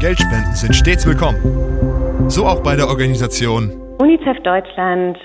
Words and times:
Geldspenden 0.00 0.54
sind 0.54 0.74
stets 0.74 1.06
willkommen. 1.06 2.30
So 2.30 2.46
auch 2.46 2.62
bei 2.62 2.76
der 2.76 2.88
Organisation 2.88 3.72
UNICEF 3.98 4.42
Deutschland. 4.42 5.18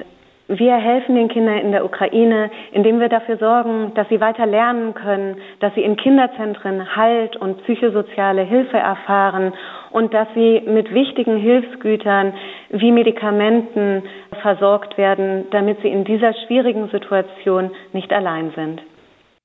Wir 0.48 0.76
helfen 0.76 1.16
den 1.16 1.30
Kindern 1.30 1.60
in 1.60 1.72
der 1.72 1.86
Ukraine, 1.86 2.50
indem 2.72 3.00
wir 3.00 3.08
dafür 3.08 3.38
sorgen, 3.38 3.94
dass 3.94 4.10
sie 4.10 4.20
weiter 4.20 4.46
lernen 4.46 4.94
können, 4.94 5.38
dass 5.60 5.74
sie 5.76 5.82
in 5.82 5.96
Kinderzentren 5.96 6.96
Halt 6.96 7.38
und 7.38 7.64
psychosoziale 7.64 8.42
Hilfe 8.42 8.78
erfahren 8.78 9.54
und 9.92 10.14
dass 10.14 10.28
sie 10.34 10.62
mit 10.66 10.94
wichtigen 10.94 11.38
Hilfsgütern 11.38 12.34
wie 12.72 12.92
Medikamenten 12.92 14.04
versorgt 14.42 14.98
werden, 14.98 15.46
damit 15.52 15.82
sie 15.82 15.90
in 15.90 16.04
dieser 16.04 16.34
schwierigen 16.46 16.90
Situation 16.90 17.72
nicht 17.94 18.12
allein 18.12 18.52
sind. 18.56 18.82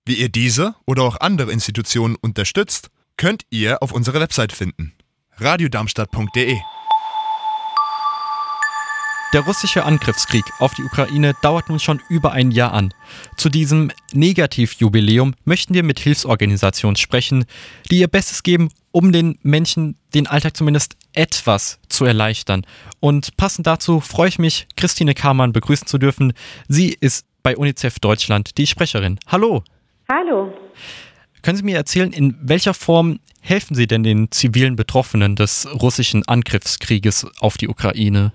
Wie 0.07 0.17
ihr 0.17 0.29
diese 0.29 0.75
oder 0.85 1.03
auch 1.03 1.21
andere 1.21 1.51
Institutionen 1.51 2.17
unterstützt, 2.17 2.91
könnt 3.17 3.45
ihr 3.49 3.83
auf 3.83 3.91
unserer 3.93 4.21
Website 4.21 4.53
finden 4.53 4.93
radiodarmstadt.de. 5.39 6.59
Der 9.33 9.41
russische 9.41 9.85
Angriffskrieg 9.85 10.45
auf 10.61 10.75
die 10.75 10.85
Ukraine 10.85 11.35
dauert 11.43 11.71
nun 11.71 11.81
schon 11.81 12.01
über 12.09 12.33
ein 12.33 12.53
Jahr 12.53 12.73
an. 12.73 12.93
Zu 13.37 13.49
diesem 13.49 13.91
Negativjubiläum 14.13 15.35
möchten 15.45 15.75
wir 15.75 15.83
mit 15.83 15.99
Hilfsorganisationen 15.99 16.97
sprechen, 16.97 17.47
die 17.91 17.99
ihr 17.99 18.09
Bestes 18.09 18.43
geben, 18.45 18.69
um 18.93 19.11
den 19.11 19.39
Menschen 19.43 19.97
den 20.15 20.29
Alltag 20.29 20.57
zumindest 20.57 20.97
etwas 21.15 21.81
zu 21.89 22.05
erleichtern. 22.05 22.65
Und 23.01 23.37
passend 23.37 23.67
dazu 23.67 24.01
freue 24.01 24.29
ich 24.29 24.39
mich, 24.39 24.69
Christine 24.77 25.15
Kamann 25.15 25.53
begrüßen 25.53 25.89
zu 25.89 25.99
dürfen. 25.99 26.35
Sie 26.69 26.97
ist 27.01 27.27
bei 27.43 27.57
UNICEF 27.57 27.99
Deutschland 27.99 28.57
die 28.59 28.67
Sprecherin. 28.67 29.19
Hallo. 29.27 29.65
Hallo. 30.11 30.53
Können 31.43 31.57
Sie 31.57 31.65
mir 31.65 31.77
erzählen, 31.77 32.13
in 32.13 32.37
welcher 32.43 32.75
Form 32.75 33.21
helfen 33.43 33.75
Sie 33.75 33.87
denn 33.87 34.03
den 34.03 34.31
zivilen 34.31 34.77
Betroffenen 34.77 35.37
des 35.37 35.69
russischen 35.83 36.23
Angriffskrieges 36.27 37.27
auf 37.41 37.57
die 37.57 37.69
Ukraine? 37.69 38.33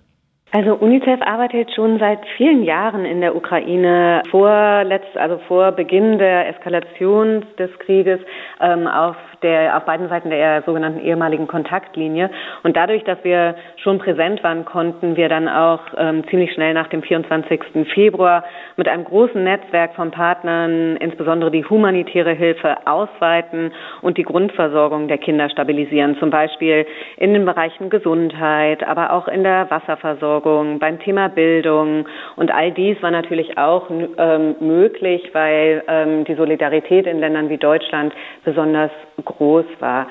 Also 0.51 0.73
UNICEF 0.73 1.21
arbeitet 1.21 1.71
schon 1.75 1.99
seit 1.99 2.21
vielen 2.35 2.63
Jahren 2.63 3.05
in 3.05 3.21
der 3.21 3.35
Ukraine 3.35 4.23
vor 4.31 4.83
letzt, 4.83 5.15
also 5.15 5.39
vor 5.47 5.71
Beginn 5.71 6.17
der 6.17 6.49
Eskalation 6.49 7.45
des 7.59 7.69
Krieges 7.85 8.19
ähm, 8.59 8.87
auf 8.87 9.15
der 9.41 9.77
auf 9.77 9.83
beiden 9.83 10.09
Seiten 10.09 10.29
der 10.29 10.61
sogenannten 10.63 10.99
ehemaligen 10.99 11.47
Kontaktlinie. 11.47 12.29
Und 12.63 12.75
dadurch, 12.75 13.03
dass 13.03 13.17
wir 13.23 13.55
schon 13.77 13.99
präsent 13.99 14.43
waren, 14.43 14.65
konnten 14.65 15.15
wir 15.15 15.29
dann 15.29 15.47
auch 15.47 15.81
ähm, 15.97 16.27
ziemlich 16.29 16.53
schnell 16.53 16.73
nach 16.73 16.87
dem 16.87 17.01
24. 17.01 17.61
Februar 17.93 18.43
mit 18.75 18.87
einem 18.87 19.03
großen 19.03 19.43
Netzwerk 19.43 19.95
von 19.95 20.11
Partnern, 20.11 20.97
insbesondere 20.97 21.51
die 21.51 21.65
humanitäre 21.65 22.33
Hilfe, 22.33 22.75
ausweiten 22.85 23.71
und 24.01 24.17
die 24.17 24.23
Grundversorgung 24.23 25.07
der 25.07 25.17
Kinder 25.17 25.49
stabilisieren. 25.49 26.17
Zum 26.19 26.29
Beispiel 26.29 26.85
in 27.17 27.33
den 27.33 27.45
Bereichen 27.45 27.89
Gesundheit, 27.89 28.83
aber 28.83 29.13
auch 29.13 29.27
in 29.27 29.43
der 29.43 29.69
Wasserversorgung, 29.69 30.79
beim 30.79 30.99
Thema 30.99 31.29
Bildung. 31.29 32.05
Und 32.35 32.51
all 32.51 32.71
dies 32.71 33.01
war 33.01 33.11
natürlich 33.11 33.57
auch 33.57 33.89
ähm, 33.89 34.55
möglich, 34.59 35.29
weil 35.33 35.83
ähm, 35.87 36.23
die 36.25 36.35
Solidarität 36.35 37.07
in 37.07 37.19
Ländern 37.19 37.49
wie 37.49 37.57
Deutschland 37.57 38.13
besonders 38.43 38.91
groß 39.23 39.65
war. 39.79 40.07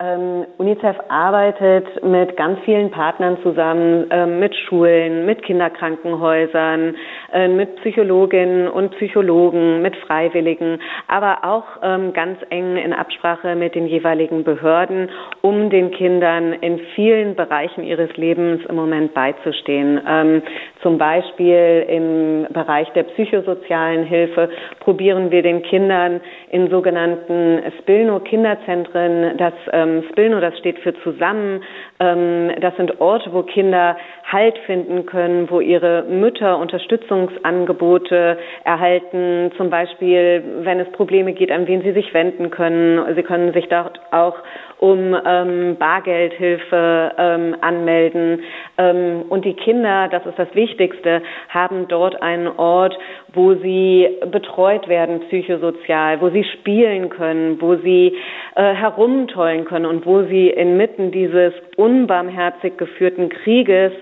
Ähm, 0.00 0.46
UNICEF 0.58 0.96
arbeitet 1.08 2.04
mit 2.04 2.36
ganz 2.36 2.60
vielen 2.64 2.88
Partnern 2.88 3.36
zusammen, 3.42 4.06
ähm, 4.10 4.38
mit 4.38 4.54
Schulen, 4.54 5.26
mit 5.26 5.42
Kinderkrankenhäusern, 5.42 6.94
äh, 7.32 7.48
mit 7.48 7.74
Psychologinnen 7.76 8.68
und 8.68 8.92
Psychologen, 8.92 9.82
mit 9.82 9.96
Freiwilligen, 9.96 10.78
aber 11.08 11.38
auch 11.42 11.64
ähm, 11.82 12.12
ganz 12.12 12.38
eng 12.50 12.76
in 12.76 12.92
Absprache 12.92 13.56
mit 13.56 13.74
den 13.74 13.88
jeweiligen 13.88 14.44
Behörden, 14.44 15.10
um 15.40 15.68
den 15.68 15.90
Kindern 15.90 16.52
in 16.52 16.78
vielen 16.94 17.34
Bereichen 17.34 17.82
ihres 17.82 18.16
Lebens 18.16 18.64
im 18.68 18.76
Moment 18.76 19.14
beizustehen. 19.14 20.00
Ähm, 20.08 20.42
zum 20.80 20.96
Beispiel 20.98 21.84
im 21.88 22.46
Bereich 22.52 22.88
der 22.90 23.02
psychosozialen 23.02 24.04
Hilfe 24.04 24.48
probieren 24.78 25.32
wir 25.32 25.42
den 25.42 25.62
Kindern 25.62 26.20
in 26.50 26.70
sogenannten 26.70 27.62
Spilno-Kinderzentren 27.80 29.36
das 29.38 29.54
ähm, 29.88 30.04
Spilno, 30.10 30.40
das 30.40 30.58
steht 30.58 30.78
für 30.80 30.94
zusammen. 31.02 31.62
Ähm, 32.00 32.52
das 32.60 32.76
sind 32.76 33.00
Orte, 33.00 33.32
wo 33.32 33.42
Kinder 33.42 33.96
Halt 34.30 34.58
finden 34.66 35.06
können, 35.06 35.48
wo 35.50 35.60
ihre 35.60 36.02
Mütter 36.02 36.58
Unterstützungsangebote 36.58 38.38
erhalten, 38.64 39.50
zum 39.56 39.70
Beispiel, 39.70 40.42
wenn 40.60 40.80
es 40.80 40.92
Probleme 40.92 41.32
geht, 41.32 41.50
an 41.50 41.66
wen 41.66 41.82
sie 41.82 41.92
sich 41.92 42.12
wenden 42.12 42.50
können. 42.50 43.14
Sie 43.14 43.22
können 43.22 43.54
sich 43.54 43.68
dort 43.68 44.00
auch 44.10 44.36
um 44.78 45.16
ähm, 45.24 45.76
Bargeldhilfe 45.78 47.12
ähm, 47.16 47.56
anmelden. 47.62 48.42
Ähm, 48.76 49.24
und 49.28 49.44
die 49.44 49.54
Kinder, 49.54 50.08
das 50.08 50.24
ist 50.26 50.38
das 50.38 50.54
Wichtigste, 50.54 51.22
haben 51.48 51.88
dort 51.88 52.20
einen 52.22 52.48
Ort, 52.48 52.96
wo 53.34 53.54
sie 53.54 54.08
betreut 54.30 54.88
werden 54.88 55.20
psychosozial, 55.28 56.20
wo 56.20 56.30
sie 56.30 56.44
spielen 56.44 57.10
können, 57.10 57.60
wo 57.60 57.76
sie 57.76 58.14
äh, 58.54 58.74
herumtollen 58.74 59.64
können 59.64 59.86
und 59.86 60.06
wo 60.06 60.22
sie 60.24 60.48
inmitten 60.48 61.10
dieses 61.10 61.52
unbarmherzig 61.76 62.76
geführten 62.76 63.28
Krieges 63.28 63.92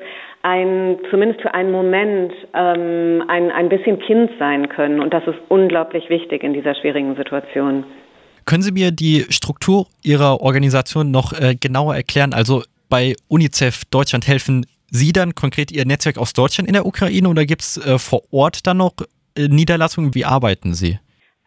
ein, 0.43 0.99
zumindest 1.11 1.43
für 1.43 1.55
einen 1.55 1.73
Moment 1.73 2.33
ähm, 2.55 3.25
ein, 3.27 3.51
ein 3.51 3.69
bisschen 3.69 3.99
Kind 3.99 4.31
sein 4.39 4.69
können. 4.69 5.01
Und 5.01 5.13
das 5.13 5.27
ist 5.27 5.39
unglaublich 5.49 6.09
wichtig 6.09 6.45
in 6.45 6.53
dieser 6.53 6.75
schwierigen 6.77 7.17
Situation. 7.17 7.85
Können 8.45 8.63
Sie 8.63 8.71
mir 8.71 8.93
die 8.93 9.27
Struktur 9.31 9.87
Ihrer 10.05 10.41
Organisation 10.41 11.11
noch 11.11 11.33
äh, 11.33 11.57
genauer 11.57 11.97
erklären? 11.97 12.33
Also 12.33 12.63
bei 12.89 13.17
UNICEF 13.27 13.87
Deutschland 13.87 14.29
helfen 14.29 14.67
Sie 14.91 15.13
dann 15.13 15.35
konkret 15.35 15.73
Ihr 15.73 15.85
Netzwerk 15.85 16.19
aus 16.19 16.33
Deutschland 16.33 16.69
in 16.69 16.75
der 16.75 16.87
Ukraine 16.87 17.29
oder 17.29 17.47
gibt 17.47 17.63
es 17.63 17.77
äh, 17.77 17.99
vor 17.99 18.23
Ort 18.33 18.67
dann 18.67 18.79
noch 18.79 18.95
äh, 19.37 19.49
Niederlassungen? 19.49 20.15
Wie 20.15 20.25
arbeiten 20.25 20.75
Sie? 20.75 20.99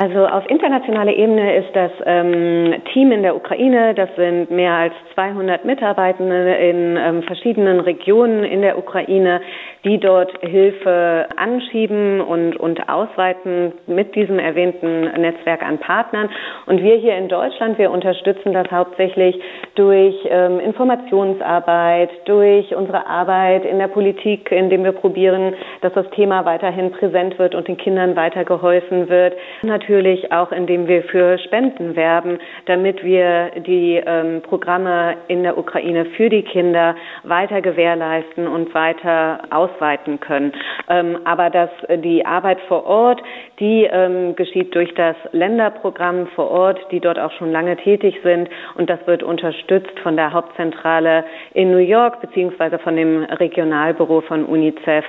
Also 0.01 0.25
auf 0.25 0.49
internationaler 0.49 1.11
Ebene 1.11 1.57
ist 1.57 1.75
das 1.75 1.91
ähm, 2.05 2.73
Team 2.93 3.11
in 3.11 3.21
der 3.21 3.35
Ukraine, 3.35 3.93
das 3.93 4.07
sind 4.15 4.49
mehr 4.49 4.71
als 4.71 4.93
200 5.13 5.65
Mitarbeitende 5.65 6.53
in 6.55 6.95
ähm, 6.95 7.21
verschiedenen 7.23 7.81
Regionen 7.81 8.45
in 8.45 8.61
der 8.61 8.77
Ukraine, 8.77 9.41
die 9.83 9.97
dort 9.97 10.31
Hilfe 10.39 11.27
anschieben 11.35 12.21
und, 12.21 12.55
und 12.55 12.87
ausweiten 12.87 13.73
mit 13.87 14.15
diesem 14.15 14.39
erwähnten 14.39 15.01
Netzwerk 15.19 15.63
an 15.63 15.79
Partnern. 15.79 16.29
Und 16.65 16.81
wir 16.81 16.95
hier 16.95 17.17
in 17.17 17.27
Deutschland, 17.27 17.77
wir 17.77 17.91
unterstützen 17.91 18.53
das 18.53 18.71
hauptsächlich 18.71 19.37
durch 19.75 20.15
ähm, 20.29 20.61
Informationsarbeit, 20.61 22.09
durch 22.23 22.73
unsere 22.73 23.05
Arbeit 23.05 23.65
in 23.65 23.79
der 23.79 23.89
Politik, 23.89 24.49
indem 24.49 24.85
wir 24.85 24.93
probieren, 24.93 25.55
dass 25.81 25.91
das 25.91 26.09
Thema 26.11 26.45
weiterhin 26.45 26.91
präsent 26.91 27.37
wird 27.37 27.53
und 27.53 27.67
den 27.67 27.75
Kindern 27.75 28.15
weitergeholfen 28.15 29.09
wird. 29.09 29.33
Natürlich 29.61 29.88
natürlich 29.89 30.31
auch, 30.31 30.51
indem 30.51 30.87
wir 30.87 31.03
für 31.03 31.39
Spenden 31.39 31.95
werben, 31.95 32.37
damit 32.65 33.03
wir 33.03 33.51
die 33.65 34.01
ähm, 34.05 34.41
Programme 34.43 35.17
in 35.27 35.41
der 35.41 35.57
Ukraine 35.57 36.05
für 36.05 36.29
die 36.29 36.43
Kinder 36.43 36.95
weiter 37.23 37.61
gewährleisten 37.61 38.47
und 38.47 38.71
weiter 38.75 39.41
ausweiten 39.49 40.19
können. 40.19 40.53
Ähm, 40.89 41.17
aber 41.25 41.49
dass 41.49 41.71
die 42.03 42.23
Arbeit 42.23 42.59
vor 42.67 42.85
Ort, 42.85 43.21
die 43.59 43.87
ähm, 43.91 44.35
geschieht 44.35 44.75
durch 44.75 44.93
das 44.93 45.15
Länderprogramm 45.31 46.27
vor 46.35 46.51
Ort, 46.51 46.79
die 46.91 46.99
dort 46.99 47.17
auch 47.17 47.31
schon 47.31 47.51
lange 47.51 47.75
tätig 47.77 48.15
sind 48.23 48.47
und 48.75 48.89
das 48.91 48.99
wird 49.07 49.23
unterstützt 49.23 49.99
von 50.03 50.15
der 50.15 50.31
Hauptzentrale 50.31 51.25
in 51.53 51.71
New 51.71 51.77
York 51.77 52.21
beziehungsweise 52.21 52.77
von 52.77 52.95
dem 52.95 53.23
Regionalbüro 53.23 54.21
von 54.21 54.45
UNICEF 54.45 55.05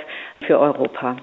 für 0.47 0.58
Europa. 0.58 1.16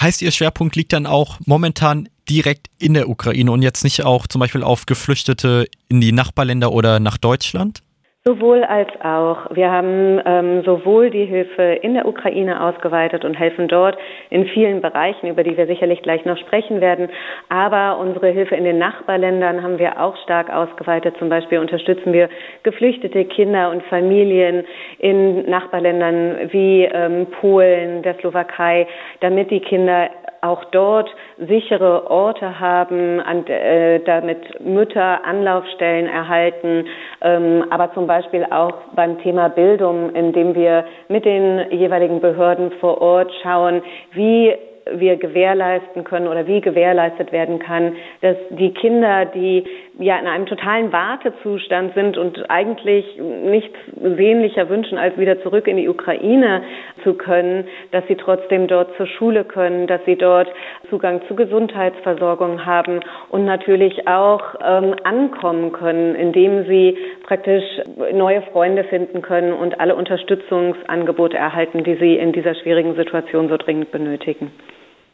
Heißt, 0.00 0.22
Ihr 0.22 0.32
Schwerpunkt 0.32 0.76
liegt 0.76 0.92
dann 0.92 1.06
auch 1.06 1.38
momentan 1.46 2.08
direkt 2.28 2.66
in 2.78 2.94
der 2.94 3.08
Ukraine 3.08 3.52
und 3.52 3.62
jetzt 3.62 3.84
nicht 3.84 4.04
auch 4.04 4.26
zum 4.26 4.40
Beispiel 4.40 4.62
auf 4.62 4.86
Geflüchtete 4.86 5.66
in 5.88 6.00
die 6.00 6.12
Nachbarländer 6.12 6.72
oder 6.72 7.00
nach 7.00 7.18
Deutschland? 7.18 7.82
Sowohl 8.28 8.62
als 8.62 8.90
auch. 9.02 9.56
Wir 9.56 9.70
haben 9.70 10.20
ähm, 10.26 10.62
sowohl 10.62 11.08
die 11.08 11.24
Hilfe 11.24 11.62
in 11.62 11.94
der 11.94 12.06
Ukraine 12.06 12.62
ausgeweitet 12.62 13.24
und 13.24 13.32
helfen 13.32 13.68
dort 13.68 13.96
in 14.28 14.44
vielen 14.48 14.82
Bereichen, 14.82 15.28
über 15.28 15.42
die 15.44 15.56
wir 15.56 15.66
sicherlich 15.66 16.02
gleich 16.02 16.26
noch 16.26 16.36
sprechen 16.36 16.82
werden. 16.82 17.08
Aber 17.48 17.98
unsere 17.98 18.28
Hilfe 18.28 18.54
in 18.54 18.64
den 18.64 18.76
Nachbarländern 18.76 19.62
haben 19.62 19.78
wir 19.78 19.98
auch 19.98 20.14
stark 20.24 20.50
ausgeweitet. 20.50 21.14
Zum 21.18 21.30
Beispiel 21.30 21.58
unterstützen 21.58 22.12
wir 22.12 22.28
geflüchtete 22.64 23.24
Kinder 23.24 23.70
und 23.70 23.82
Familien 23.84 24.64
in 24.98 25.48
Nachbarländern 25.48 26.50
wie 26.50 26.84
ähm, 26.84 27.28
Polen, 27.40 28.02
der 28.02 28.14
Slowakei, 28.18 28.86
damit 29.20 29.50
die 29.50 29.60
Kinder 29.60 30.10
auch 30.40 30.64
dort 30.66 31.08
sichere 31.38 32.10
Orte 32.10 32.58
haben, 32.60 33.20
an, 33.20 33.46
äh, 33.46 34.00
damit 34.00 34.60
Mütter 34.60 35.24
Anlaufstellen 35.24 36.06
erhalten, 36.06 36.86
ähm, 37.22 37.64
aber 37.70 37.92
zum 37.94 38.06
Beispiel 38.06 38.46
auch 38.50 38.74
beim 38.94 39.18
Thema 39.22 39.48
Bildung, 39.48 40.14
indem 40.14 40.54
wir 40.54 40.84
mit 41.08 41.24
den 41.24 41.70
jeweiligen 41.70 42.20
Behörden 42.20 42.72
vor 42.80 43.00
Ort 43.00 43.32
schauen, 43.42 43.82
wie 44.12 44.54
wir 44.92 45.16
gewährleisten 45.16 46.04
können 46.04 46.28
oder 46.28 46.46
wie 46.46 46.60
gewährleistet 46.60 47.32
werden 47.32 47.58
kann, 47.58 47.96
dass 48.20 48.36
die 48.50 48.72
Kinder, 48.72 49.26
die 49.26 49.64
ja 49.98 50.16
in 50.18 50.26
einem 50.26 50.46
totalen 50.46 50.92
Wartezustand 50.92 51.94
sind 51.94 52.16
und 52.16 52.50
eigentlich 52.50 53.04
nichts 53.18 53.76
sehnlicher 54.00 54.68
wünschen, 54.68 54.96
als 54.96 55.18
wieder 55.18 55.42
zurück 55.42 55.66
in 55.66 55.76
die 55.76 55.88
Ukraine 55.88 56.62
zu 57.02 57.14
können, 57.14 57.66
dass 57.90 58.06
sie 58.06 58.14
trotzdem 58.14 58.68
dort 58.68 58.96
zur 58.96 59.06
Schule 59.06 59.44
können, 59.44 59.86
dass 59.86 60.00
sie 60.04 60.16
dort 60.16 60.48
Zugang 60.88 61.20
zu 61.26 61.34
Gesundheitsversorgung 61.34 62.64
haben 62.64 63.00
und 63.30 63.44
natürlich 63.44 64.06
auch 64.06 64.42
ähm, 64.64 64.94
ankommen 65.02 65.72
können, 65.72 66.14
indem 66.14 66.66
sie 66.66 66.96
praktisch 67.24 67.64
neue 68.12 68.42
Freunde 68.42 68.84
finden 68.84 69.20
können 69.20 69.52
und 69.52 69.80
alle 69.80 69.96
Unterstützungsangebote 69.96 71.36
erhalten, 71.36 71.82
die 71.82 71.96
sie 71.96 72.16
in 72.16 72.32
dieser 72.32 72.54
schwierigen 72.54 72.94
Situation 72.94 73.48
so 73.48 73.56
dringend 73.56 73.90
benötigen. 73.90 74.52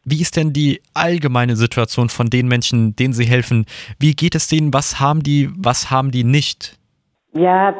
Wie 0.05 0.21
ist 0.21 0.37
denn 0.37 0.53
die 0.53 0.81
allgemeine 0.93 1.57
Situation 1.57 2.09
von 2.09 2.29
den 2.29 2.47
Menschen, 2.49 2.95
denen 2.97 3.15
Sie 3.15 3.25
helfen? 3.25 3.67
Wie 3.99 4.15
geht 4.15 4.35
es 4.35 4.49
denen? 4.49 4.73
Was 4.75 5.01
haben 5.01 5.23
die, 5.23 5.51
was 5.57 5.91
haben 5.91 6.11
die 6.11 6.25
nicht? 6.25 6.79
Ja, 7.33 7.75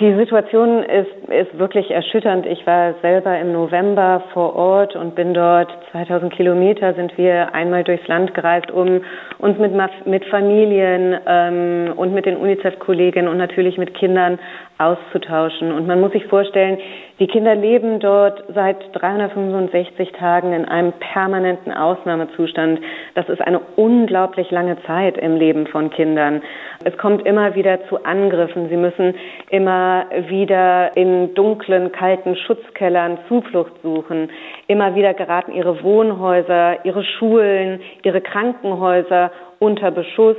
die 0.00 0.16
Situation 0.16 0.82
ist, 0.84 1.10
ist 1.30 1.58
wirklich 1.58 1.90
erschütternd. 1.90 2.46
Ich 2.46 2.66
war 2.66 2.94
selber 3.02 3.38
im 3.38 3.52
November 3.52 4.22
vor 4.32 4.56
Ort 4.56 4.96
und 4.96 5.14
bin 5.14 5.34
dort 5.34 5.70
2000 5.92 6.32
Kilometer 6.32 6.94
sind 6.94 7.16
wir 7.18 7.54
einmal 7.54 7.84
durchs 7.84 8.06
Land 8.08 8.34
gereist, 8.34 8.70
um 8.70 9.02
uns 9.38 9.58
mit, 9.58 9.72
mit 10.06 10.24
Familien 10.26 11.18
ähm, 11.26 11.92
und 11.96 12.14
mit 12.14 12.26
den 12.26 12.36
UNICEF-Kolleginnen 12.36 13.28
und 13.28 13.38
natürlich 13.38 13.78
mit 13.78 13.94
Kindern 13.94 14.38
auszutauschen. 14.78 15.72
Und 15.72 15.86
man 15.86 16.00
muss 16.00 16.12
sich 16.12 16.24
vorstellen, 16.26 16.78
die 17.18 17.26
Kinder 17.26 17.56
leben 17.56 17.98
dort 17.98 18.44
seit 18.54 18.76
365 18.92 20.12
Tagen 20.12 20.52
in 20.52 20.64
einem 20.64 20.92
permanenten 20.92 21.72
Ausnahmezustand. 21.72 22.80
Das 23.16 23.28
ist 23.28 23.40
eine 23.40 23.60
unglaublich 23.74 24.52
lange 24.52 24.80
Zeit 24.86 25.18
im 25.18 25.36
Leben 25.36 25.66
von 25.66 25.90
Kindern. 25.90 26.42
Es 26.84 26.96
kommt 26.96 27.26
immer 27.26 27.56
wieder 27.56 27.84
zu 27.88 28.04
Angriffen. 28.04 28.68
Sie 28.68 28.76
müssen 28.76 29.14
immer 29.50 30.06
wieder 30.28 30.96
in 30.96 31.17
dunklen, 31.34 31.92
kalten 31.92 32.36
Schutzkellern 32.36 33.18
Zuflucht 33.28 33.72
suchen. 33.82 34.30
Immer 34.66 34.94
wieder 34.94 35.14
geraten 35.14 35.52
ihre 35.52 35.82
Wohnhäuser, 35.82 36.84
ihre 36.84 37.04
Schulen, 37.04 37.80
ihre 38.02 38.20
Krankenhäuser 38.20 39.30
unter 39.58 39.90
Beschuss. 39.90 40.36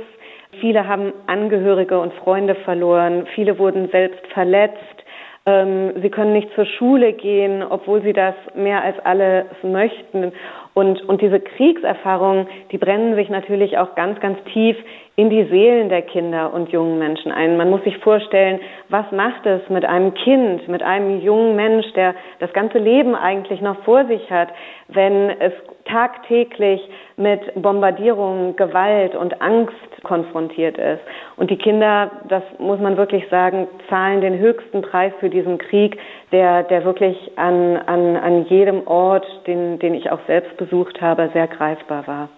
Viele 0.60 0.86
haben 0.86 1.12
Angehörige 1.26 1.98
und 2.00 2.12
Freunde 2.14 2.54
verloren. 2.54 3.26
Viele 3.34 3.58
wurden 3.58 3.88
selbst 3.90 4.26
verletzt. 4.32 5.04
Ähm, 5.46 5.92
sie 6.02 6.10
können 6.10 6.32
nicht 6.32 6.52
zur 6.54 6.66
Schule 6.66 7.12
gehen, 7.12 7.62
obwohl 7.62 8.02
sie 8.02 8.12
das 8.12 8.34
mehr 8.54 8.82
als 8.82 8.98
alles 9.04 9.46
möchten. 9.62 10.32
Und, 10.74 11.02
und 11.08 11.20
diese 11.20 11.40
Kriegserfahrungen, 11.40 12.46
die 12.70 12.78
brennen 12.78 13.14
sich 13.14 13.28
natürlich 13.28 13.78
auch 13.78 13.94
ganz, 13.94 14.20
ganz 14.20 14.38
tief 14.52 14.76
in 15.20 15.28
die 15.28 15.44
Seelen 15.44 15.90
der 15.90 16.00
Kinder 16.00 16.54
und 16.54 16.70
jungen 16.70 16.98
Menschen 16.98 17.30
ein. 17.30 17.58
Man 17.58 17.68
muss 17.68 17.84
sich 17.84 17.98
vorstellen, 17.98 18.58
was 18.88 19.04
macht 19.12 19.44
es 19.44 19.60
mit 19.68 19.84
einem 19.84 20.14
Kind, 20.14 20.66
mit 20.66 20.82
einem 20.82 21.20
jungen 21.20 21.56
Mensch, 21.56 21.92
der 21.92 22.14
das 22.38 22.50
ganze 22.54 22.78
Leben 22.78 23.14
eigentlich 23.14 23.60
noch 23.60 23.76
vor 23.84 24.06
sich 24.06 24.30
hat, 24.30 24.48
wenn 24.88 25.28
es 25.38 25.52
tagtäglich 25.84 26.80
mit 27.18 27.40
Bombardierungen, 27.54 28.56
Gewalt 28.56 29.14
und 29.14 29.42
Angst 29.42 29.74
konfrontiert 30.04 30.78
ist. 30.78 31.02
Und 31.36 31.50
die 31.50 31.58
Kinder, 31.58 32.10
das 32.28 32.42
muss 32.58 32.80
man 32.80 32.96
wirklich 32.96 33.28
sagen, 33.28 33.68
zahlen 33.90 34.22
den 34.22 34.38
höchsten 34.38 34.80
Preis 34.80 35.12
für 35.20 35.28
diesen 35.28 35.58
Krieg, 35.58 35.98
der, 36.32 36.62
der 36.62 36.86
wirklich 36.86 37.32
an, 37.36 37.76
an, 37.76 38.16
an 38.16 38.46
jedem 38.46 38.86
Ort, 38.86 39.26
den, 39.46 39.78
den 39.80 39.92
ich 39.92 40.10
auch 40.10 40.20
selbst 40.26 40.56
besucht 40.56 41.02
habe, 41.02 41.28
sehr 41.34 41.46
greifbar 41.46 42.06
war. 42.06 42.28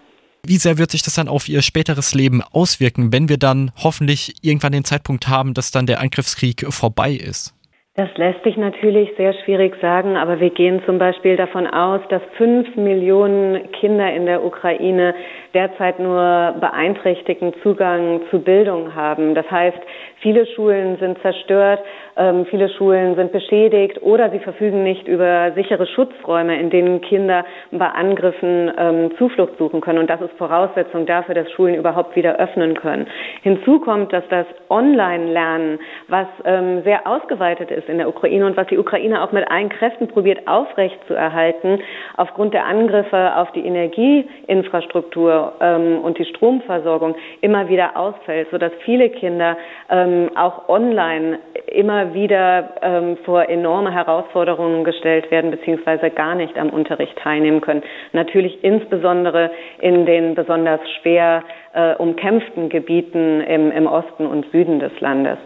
Wie 0.44 0.56
sehr 0.56 0.76
wird 0.76 0.90
sich 0.90 1.04
das 1.04 1.14
dann 1.14 1.28
auf 1.28 1.48
ihr 1.48 1.62
späteres 1.62 2.14
Leben 2.14 2.42
auswirken, 2.42 3.12
wenn 3.12 3.28
wir 3.28 3.38
dann 3.38 3.70
hoffentlich 3.80 4.34
irgendwann 4.42 4.72
den 4.72 4.82
Zeitpunkt 4.82 5.28
haben, 5.28 5.54
dass 5.54 5.70
dann 5.70 5.86
der 5.86 6.00
Angriffskrieg 6.00 6.66
vorbei 6.68 7.12
ist? 7.12 7.54
Das 7.94 8.08
lässt 8.16 8.42
sich 8.42 8.56
natürlich 8.56 9.10
sehr 9.16 9.34
schwierig 9.44 9.74
sagen, 9.80 10.16
aber 10.16 10.40
wir 10.40 10.50
gehen 10.50 10.82
zum 10.84 10.98
Beispiel 10.98 11.36
davon 11.36 11.68
aus, 11.68 12.00
dass 12.08 12.22
fünf 12.38 12.74
Millionen 12.74 13.70
Kinder 13.70 14.12
in 14.12 14.26
der 14.26 14.42
Ukraine 14.42 15.14
derzeit 15.54 16.00
nur 16.00 16.56
beeinträchtigten 16.58 17.52
Zugang 17.62 18.22
zu 18.30 18.40
Bildung 18.40 18.94
haben. 18.96 19.36
Das 19.36 19.48
heißt, 19.48 19.78
viele 20.22 20.46
Schulen 20.46 20.96
sind 20.98 21.20
zerstört, 21.20 21.80
ähm, 22.16 22.46
viele 22.46 22.68
Schulen 22.68 23.14
sind 23.14 23.32
beschädigt 23.32 24.02
oder 24.02 24.30
sie 24.30 24.38
verfügen 24.38 24.82
nicht 24.82 25.08
über 25.08 25.52
sichere 25.54 25.86
Schutzräume, 25.86 26.58
in 26.58 26.70
denen 26.70 27.00
Kinder 27.00 27.44
bei 27.70 27.88
Angriffen 27.88 28.70
ähm, 28.76 29.10
Zuflucht 29.16 29.56
suchen 29.58 29.80
können. 29.80 29.98
Und 29.98 30.10
das 30.10 30.20
ist 30.20 30.32
Voraussetzung 30.36 31.06
dafür, 31.06 31.34
dass 31.34 31.50
Schulen 31.52 31.74
überhaupt 31.74 32.14
wieder 32.16 32.36
öffnen 32.36 32.74
können. 32.74 33.06
Hinzu 33.42 33.80
kommt, 33.80 34.12
dass 34.12 34.24
das 34.28 34.46
Online-Lernen, 34.68 35.78
was 36.08 36.26
ähm, 36.44 36.82
sehr 36.82 37.06
ausgeweitet 37.06 37.70
ist, 37.70 37.88
in 37.88 37.98
der 37.98 38.08
Ukraine 38.08 38.46
und 38.46 38.56
was 38.56 38.66
die 38.66 38.78
Ukraine 38.78 39.22
auch 39.22 39.32
mit 39.32 39.50
allen 39.50 39.68
Kräften 39.68 40.08
probiert 40.08 40.46
aufrechtzuerhalten, 40.46 41.78
aufgrund 42.16 42.54
der 42.54 42.66
Angriffe 42.66 43.36
auf 43.36 43.50
die 43.52 43.64
Energieinfrastruktur 43.64 45.52
ähm, 45.60 46.00
und 46.02 46.18
die 46.18 46.24
Stromversorgung 46.24 47.14
immer 47.40 47.68
wieder 47.68 47.96
ausfällt, 47.96 48.48
sodass 48.50 48.72
viele 48.84 49.08
Kinder 49.10 49.56
ähm, 49.90 50.30
auch 50.34 50.68
online 50.68 51.38
immer 51.66 52.01
wieder 52.14 52.70
ähm, 52.82 53.16
vor 53.24 53.48
enorme 53.48 53.92
Herausforderungen 53.92 54.84
gestellt 54.84 55.30
werden, 55.30 55.50
beziehungsweise 55.50 56.10
gar 56.10 56.34
nicht 56.34 56.58
am 56.58 56.70
Unterricht 56.70 57.16
teilnehmen 57.16 57.60
können. 57.60 57.82
Natürlich 58.12 58.62
insbesondere 58.62 59.50
in 59.80 60.06
den 60.06 60.34
besonders 60.34 60.80
schwer 61.00 61.42
äh, 61.74 61.94
umkämpften 61.96 62.68
Gebieten 62.68 63.40
im, 63.42 63.70
im 63.72 63.86
Osten 63.86 64.26
und 64.26 64.50
Süden 64.52 64.78
des 64.80 64.92
Landes. 65.00 65.38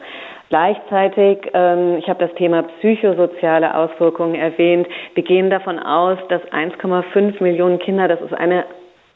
Gleichzeitig, 0.48 1.38
ähm, 1.54 1.96
ich 1.98 2.08
habe 2.08 2.24
das 2.24 2.34
Thema 2.36 2.62
psychosoziale 2.62 3.74
Auswirkungen 3.74 4.36
erwähnt. 4.36 4.86
Wir 5.14 5.24
gehen 5.24 5.50
davon 5.50 5.78
aus, 5.78 6.18
dass 6.28 6.42
1,5 6.52 7.42
Millionen 7.42 7.78
Kinder, 7.80 8.06
das 8.06 8.20
ist 8.20 8.34
eine 8.34 8.64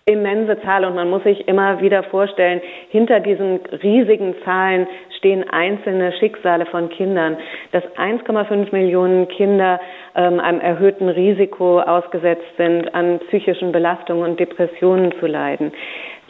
immense 0.06 0.61
Zahl 0.62 0.85
und 0.85 0.94
man 0.94 1.11
muss 1.11 1.23
sich 1.25 1.47
immer 1.47 1.81
wieder 1.81 2.02
vorstellen, 2.05 2.61
hinter 2.88 3.20
diesen 3.20 3.61
riesigen 3.82 4.35
Zahlen 4.44 4.87
stehen 5.19 5.49
einzelne 5.50 6.12
Schicksale 6.12 6.67
von 6.67 6.88
Kindern, 6.88 7.37
dass 7.73 7.85
1,5 7.97 8.73
Millionen 8.73 9.29
Kinder 9.29 9.79
ähm, 10.14 10.41
einem 10.41 10.61
erhöhten 10.61 11.08
Risiko 11.08 11.81
ausgesetzt 11.81 12.56
sind, 12.56 12.94
an 12.94 13.20
psychischen 13.29 13.70
Belastungen 13.70 14.31
und 14.31 14.41
Depressionen 14.41 15.12
zu 15.20 15.26
leiden. 15.26 15.73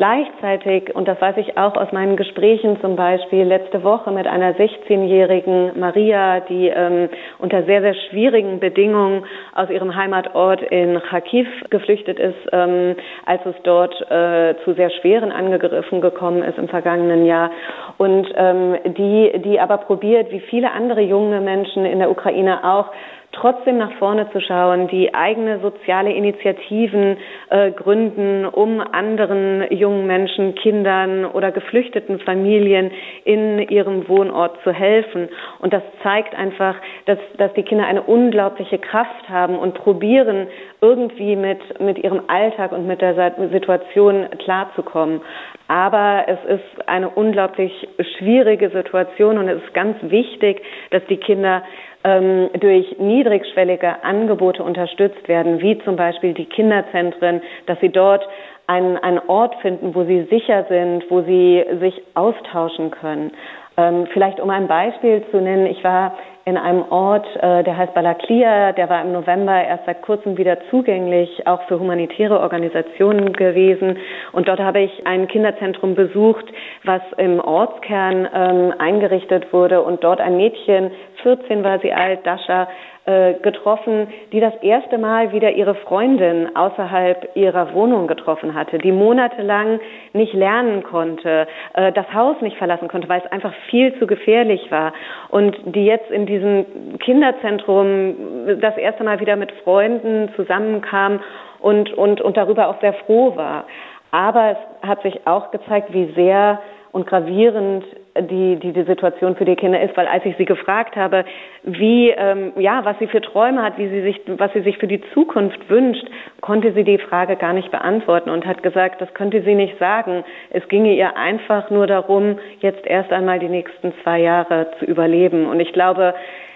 Gleichzeitig, 0.00 0.96
und 0.96 1.08
das 1.08 1.20
weiß 1.20 1.36
ich 1.36 1.58
auch 1.58 1.76
aus 1.76 1.92
meinen 1.92 2.16
Gesprächen 2.16 2.80
zum 2.80 2.96
Beispiel 2.96 3.44
letzte 3.44 3.84
Woche 3.84 4.10
mit 4.10 4.26
einer 4.26 4.54
16-jährigen 4.54 5.78
Maria, 5.78 6.40
die 6.40 6.68
ähm, 6.68 7.10
unter 7.38 7.64
sehr, 7.64 7.82
sehr 7.82 7.92
schwierigen 8.08 8.60
Bedingungen 8.60 9.26
aus 9.54 9.68
ihrem 9.68 9.94
Heimatort 9.94 10.62
in 10.62 10.98
Kharkiv 11.02 11.46
geflüchtet 11.68 12.18
ist, 12.18 12.38
ähm, 12.50 12.96
als 13.26 13.44
es 13.44 13.54
dort 13.62 13.92
äh, 14.10 14.54
zu 14.64 14.72
sehr 14.72 14.88
schweren 14.88 15.32
Angegriffen 15.32 16.00
gekommen 16.00 16.42
ist 16.44 16.56
im 16.56 16.68
vergangenen 16.68 17.26
Jahr. 17.26 17.50
Und 17.98 18.26
ähm, 18.36 18.78
die, 18.96 19.30
die 19.44 19.60
aber 19.60 19.76
probiert, 19.76 20.32
wie 20.32 20.40
viele 20.40 20.72
andere 20.72 21.02
junge 21.02 21.42
Menschen 21.42 21.84
in 21.84 21.98
der 21.98 22.10
Ukraine 22.10 22.64
auch, 22.64 22.86
trotzdem 23.32 23.78
nach 23.78 23.92
vorne 23.98 24.30
zu 24.32 24.40
schauen, 24.40 24.88
die 24.88 25.14
eigene 25.14 25.60
soziale 25.60 26.12
Initiativen 26.12 27.16
äh, 27.50 27.70
gründen, 27.70 28.44
um 28.44 28.80
anderen 28.80 29.70
jungen 29.70 30.06
Menschen, 30.06 30.54
Kindern 30.56 31.24
oder 31.24 31.52
geflüchteten 31.52 32.18
Familien 32.20 32.90
in 33.24 33.58
ihrem 33.58 34.08
Wohnort 34.08 34.58
zu 34.64 34.72
helfen. 34.72 35.28
Und 35.60 35.72
das 35.72 35.82
zeigt 36.02 36.34
einfach, 36.34 36.74
dass, 37.06 37.18
dass 37.36 37.52
die 37.54 37.62
Kinder 37.62 37.86
eine 37.86 38.02
unglaubliche 38.02 38.78
Kraft 38.78 39.28
haben 39.28 39.58
und 39.58 39.74
probieren, 39.74 40.48
irgendwie 40.80 41.36
mit, 41.36 41.80
mit 41.80 41.98
ihrem 41.98 42.22
Alltag 42.28 42.72
und 42.72 42.86
mit 42.86 43.00
der 43.00 43.34
Situation 43.52 44.26
klarzukommen. 44.38 45.20
Aber 45.68 46.24
es 46.26 46.58
ist 46.58 46.88
eine 46.88 47.10
unglaublich 47.10 47.88
schwierige 48.18 48.70
Situation 48.70 49.38
und 49.38 49.48
es 49.48 49.62
ist 49.62 49.74
ganz 49.74 49.96
wichtig, 50.02 50.62
dass 50.90 51.04
die 51.06 51.18
Kinder 51.18 51.62
ähm, 52.04 52.48
durch 52.58 52.98
niedrigschwellige 52.98 54.02
Angebote 54.02 54.62
unterstützt 54.62 55.28
werden, 55.28 55.60
wie 55.60 55.78
zum 55.84 55.96
Beispiel 55.96 56.34
die 56.34 56.46
Kinderzentren, 56.46 57.42
dass 57.66 57.78
sie 57.80 57.90
dort 57.90 58.26
einen, 58.66 58.96
einen 58.98 59.20
Ort 59.26 59.56
finden, 59.62 59.94
wo 59.94 60.04
sie 60.04 60.22
sicher 60.30 60.64
sind, 60.68 61.10
wo 61.10 61.22
sie 61.22 61.64
sich 61.80 62.00
austauschen 62.14 62.90
können. 62.90 63.32
Ähm, 63.76 64.06
vielleicht 64.12 64.40
um 64.40 64.50
ein 64.50 64.68
Beispiel 64.68 65.22
zu 65.30 65.40
nennen, 65.40 65.66
ich 65.66 65.82
war 65.84 66.16
in 66.44 66.56
einem 66.56 66.84
Ort, 66.90 67.26
äh, 67.36 67.62
der 67.62 67.76
heißt 67.76 67.94
Balaklia, 67.94 68.72
der 68.72 68.88
war 68.88 69.02
im 69.02 69.12
November 69.12 69.62
erst 69.62 69.86
seit 69.86 70.02
kurzem 70.02 70.36
wieder 70.36 70.58
zugänglich, 70.70 71.46
auch 71.46 71.62
für 71.68 71.78
humanitäre 71.78 72.40
Organisationen 72.40 73.32
gewesen. 73.32 73.98
Und 74.32 74.48
dort 74.48 74.58
habe 74.58 74.80
ich 74.80 75.06
ein 75.06 75.28
Kinderzentrum 75.28 75.94
besucht, 75.94 76.46
was 76.84 77.02
im 77.18 77.40
Ortskern 77.40 78.28
ähm, 78.34 78.74
eingerichtet 78.78 79.52
wurde 79.52 79.82
und 79.82 80.02
dort 80.02 80.20
ein 80.20 80.36
Mädchen, 80.36 80.90
14 81.22 81.64
war 81.64 81.78
sie 81.80 81.92
alt, 81.92 82.20
Dasha, 82.24 82.68
äh, 83.06 83.34
getroffen, 83.40 84.08
die 84.30 84.40
das 84.40 84.54
erste 84.62 84.98
Mal 84.98 85.32
wieder 85.32 85.52
ihre 85.52 85.74
Freundin 85.74 86.54
außerhalb 86.54 87.34
ihrer 87.34 87.72
Wohnung 87.72 88.06
getroffen 88.06 88.54
hatte, 88.54 88.78
die 88.78 88.92
monatelang 88.92 89.80
nicht 90.12 90.34
lernen 90.34 90.82
konnte, 90.82 91.46
äh, 91.74 91.92
das 91.92 92.12
Haus 92.12 92.36
nicht 92.40 92.58
verlassen 92.58 92.88
konnte, 92.88 93.08
weil 93.08 93.22
es 93.24 93.32
einfach 93.32 93.54
viel 93.70 93.98
zu 93.98 94.06
gefährlich 94.06 94.70
war 94.70 94.92
und 95.30 95.56
die 95.64 95.86
jetzt 95.86 96.10
in 96.10 96.26
diesem 96.26 96.98
Kinderzentrum 96.98 98.60
das 98.60 98.76
erste 98.76 99.02
Mal 99.02 99.18
wieder 99.18 99.36
mit 99.36 99.50
Freunden 99.64 100.30
zusammenkam 100.36 101.20
und, 101.58 101.92
und, 101.94 102.20
und 102.20 102.36
darüber 102.36 102.68
auch 102.68 102.80
sehr 102.80 102.92
froh 102.92 103.34
war. 103.34 103.64
Aber 104.10 104.50
es 104.50 104.88
hat 104.88 105.02
sich 105.02 105.26
auch 105.26 105.50
gezeigt, 105.50 105.92
wie 105.92 106.12
sehr 106.14 106.60
und 106.92 107.06
gravierend 107.06 107.84
die, 108.18 108.56
die, 108.56 108.72
die 108.72 108.82
Situation 108.82 109.36
für 109.36 109.44
die 109.44 109.54
Kinder 109.54 109.80
ist, 109.80 109.96
weil 109.96 110.06
als 110.06 110.24
ich 110.24 110.36
sie 110.36 110.44
gefragt 110.44 110.96
habe, 110.96 111.24
wie, 111.62 112.10
ähm, 112.10 112.52
ja, 112.56 112.84
was 112.84 112.98
sie 112.98 113.06
für 113.06 113.20
Träume 113.20 113.62
hat, 113.62 113.78
wie 113.78 113.88
sie 113.88 114.02
sich, 114.02 114.20
was 114.26 114.52
sie 114.52 114.62
sich 114.62 114.78
für 114.78 114.88
die 114.88 115.00
Zukunft 115.14 115.70
wünscht, 115.70 116.04
konnte 116.40 116.72
sie 116.72 116.84
die 116.84 116.98
Frage 116.98 117.36
gar 117.36 117.52
nicht 117.52 117.70
beantworten 117.70 118.30
und 118.30 118.46
hat 118.46 118.62
gesagt, 118.62 119.00
das 119.00 119.12
könnte 119.14 119.42
sie 119.42 119.54
nicht 119.54 119.78
sagen. 119.78 120.24
Es 120.50 120.66
ginge 120.68 120.94
ihr 120.94 121.16
einfach 121.16 121.70
nur 121.70 121.86
darum, 121.86 122.38
jetzt 122.60 122.84
erst 122.86 123.12
einmal 123.12 123.38
die 123.38 123.48
nächsten 123.48 123.92
zwei 124.02 124.20
Jahre 124.20 124.66
zu 124.78 124.84
überleben. 124.84 125.46
Und 125.46 125.60
ich 125.60 125.72
glaube, 125.72 126.14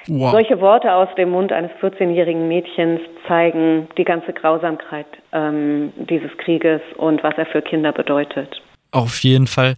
wow. 0.08 0.32
solche 0.32 0.60
Worte 0.60 0.92
aus 0.92 1.08
dem 1.16 1.30
Mund 1.30 1.52
eines 1.52 1.70
14-jährigen 1.80 2.48
Mädchens 2.48 3.00
zeigen 3.28 3.88
die 3.96 4.04
ganze 4.04 4.32
Grausamkeit 4.32 5.06
ähm, 5.32 5.92
dieses 5.96 6.36
Krieges 6.38 6.80
und 6.96 7.22
was 7.22 7.34
er 7.38 7.46
für 7.46 7.62
Kinder 7.62 7.92
bedeutet. 7.92 8.60
Auf 8.90 9.18
jeden 9.24 9.48
Fall. 9.48 9.74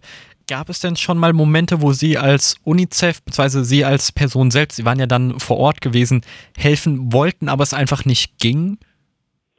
Gab 0.49 0.69
es 0.69 0.79
denn 0.79 0.95
schon 0.95 1.17
mal 1.17 1.33
Momente, 1.33 1.81
wo 1.81 1.91
Sie 1.91 2.17
als 2.17 2.55
UNICEF, 2.63 3.21
beziehungsweise 3.21 3.65
Sie 3.65 3.83
als 3.83 4.13
Person 4.13 4.49
selbst, 4.49 4.77
Sie 4.77 4.85
waren 4.85 4.97
ja 4.97 5.05
dann 5.05 5.41
vor 5.41 5.57
Ort 5.57 5.81
gewesen, 5.81 6.21
helfen 6.57 7.11
wollten, 7.11 7.49
aber 7.49 7.63
es 7.63 7.73
einfach 7.73 8.05
nicht 8.05 8.39
ging? 8.39 8.77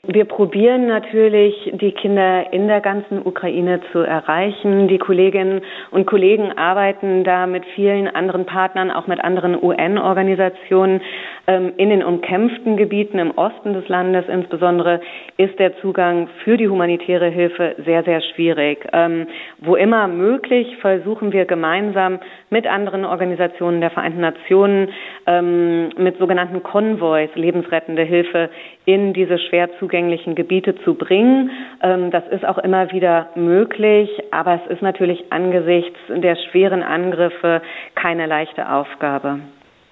Wir 0.07 0.25
probieren 0.25 0.87
natürlich, 0.87 1.55
die 1.75 1.93
Kinder 1.93 2.51
in 2.53 2.69
der 2.69 2.81
ganzen 2.81 3.19
Ukraine 3.27 3.83
zu 3.93 3.99
erreichen. 3.99 4.89
Die 4.89 4.97
Kolleginnen 4.97 5.61
und 5.91 6.07
Kollegen 6.07 6.57
arbeiten 6.57 7.25
da 7.25 7.47
mit 7.47 7.65
vielen 7.75 8.09
anderen 8.09 8.47
Partnern, 8.47 8.91
auch 8.91 9.07
mit 9.07 9.21
anderen 9.23 9.63
UN-Organisationen. 9.63 11.03
Ähm, 11.49 11.73
in 11.79 11.89
den 11.89 12.05
umkämpften 12.05 12.77
Gebieten 12.77 13.19
im 13.19 13.31
Osten 13.31 13.73
des 13.73 13.89
Landes 13.89 14.27
insbesondere 14.29 15.01
ist 15.39 15.59
der 15.59 15.75
Zugang 15.79 16.29
für 16.45 16.59
die 16.59 16.69
humanitäre 16.69 17.31
Hilfe 17.31 17.75
sehr, 17.87 18.05
sehr 18.05 18.21
schwierig. 18.21 18.87
Ähm, 18.93 19.27
wo 19.57 19.75
immer 19.75 20.09
möglich 20.09 20.77
versuchen 20.83 21.33
wir 21.33 21.47
gemeinsam 21.47 22.19
mit 22.51 22.67
anderen 22.67 23.07
Organisationen 23.07 23.81
der 23.81 23.89
Vereinten 23.89 24.21
Nationen, 24.21 24.91
ähm, 25.27 25.89
mit 25.97 26.19
sogenannten 26.19 26.63
Konvois, 26.63 27.31
lebensrettende 27.35 28.03
Hilfe 28.03 28.51
in 28.85 29.15
diese 29.15 29.39
schwer 29.39 29.71
zugänglichen 29.79 30.35
Gebiete 30.35 30.75
zu 30.83 30.95
bringen. 30.95 31.51
Das 31.81 32.27
ist 32.29 32.45
auch 32.47 32.59
immer 32.59 32.91
wieder 32.91 33.29
möglich, 33.35 34.11
aber 34.31 34.61
es 34.65 34.73
ist 34.73 34.83
natürlich 34.83 35.31
angesichts 35.31 35.99
der 36.09 36.37
schweren 36.37 36.83
Angriffe 36.83 37.61
keine 37.95 38.27
leichte 38.27 38.71
Aufgabe. 38.71 39.41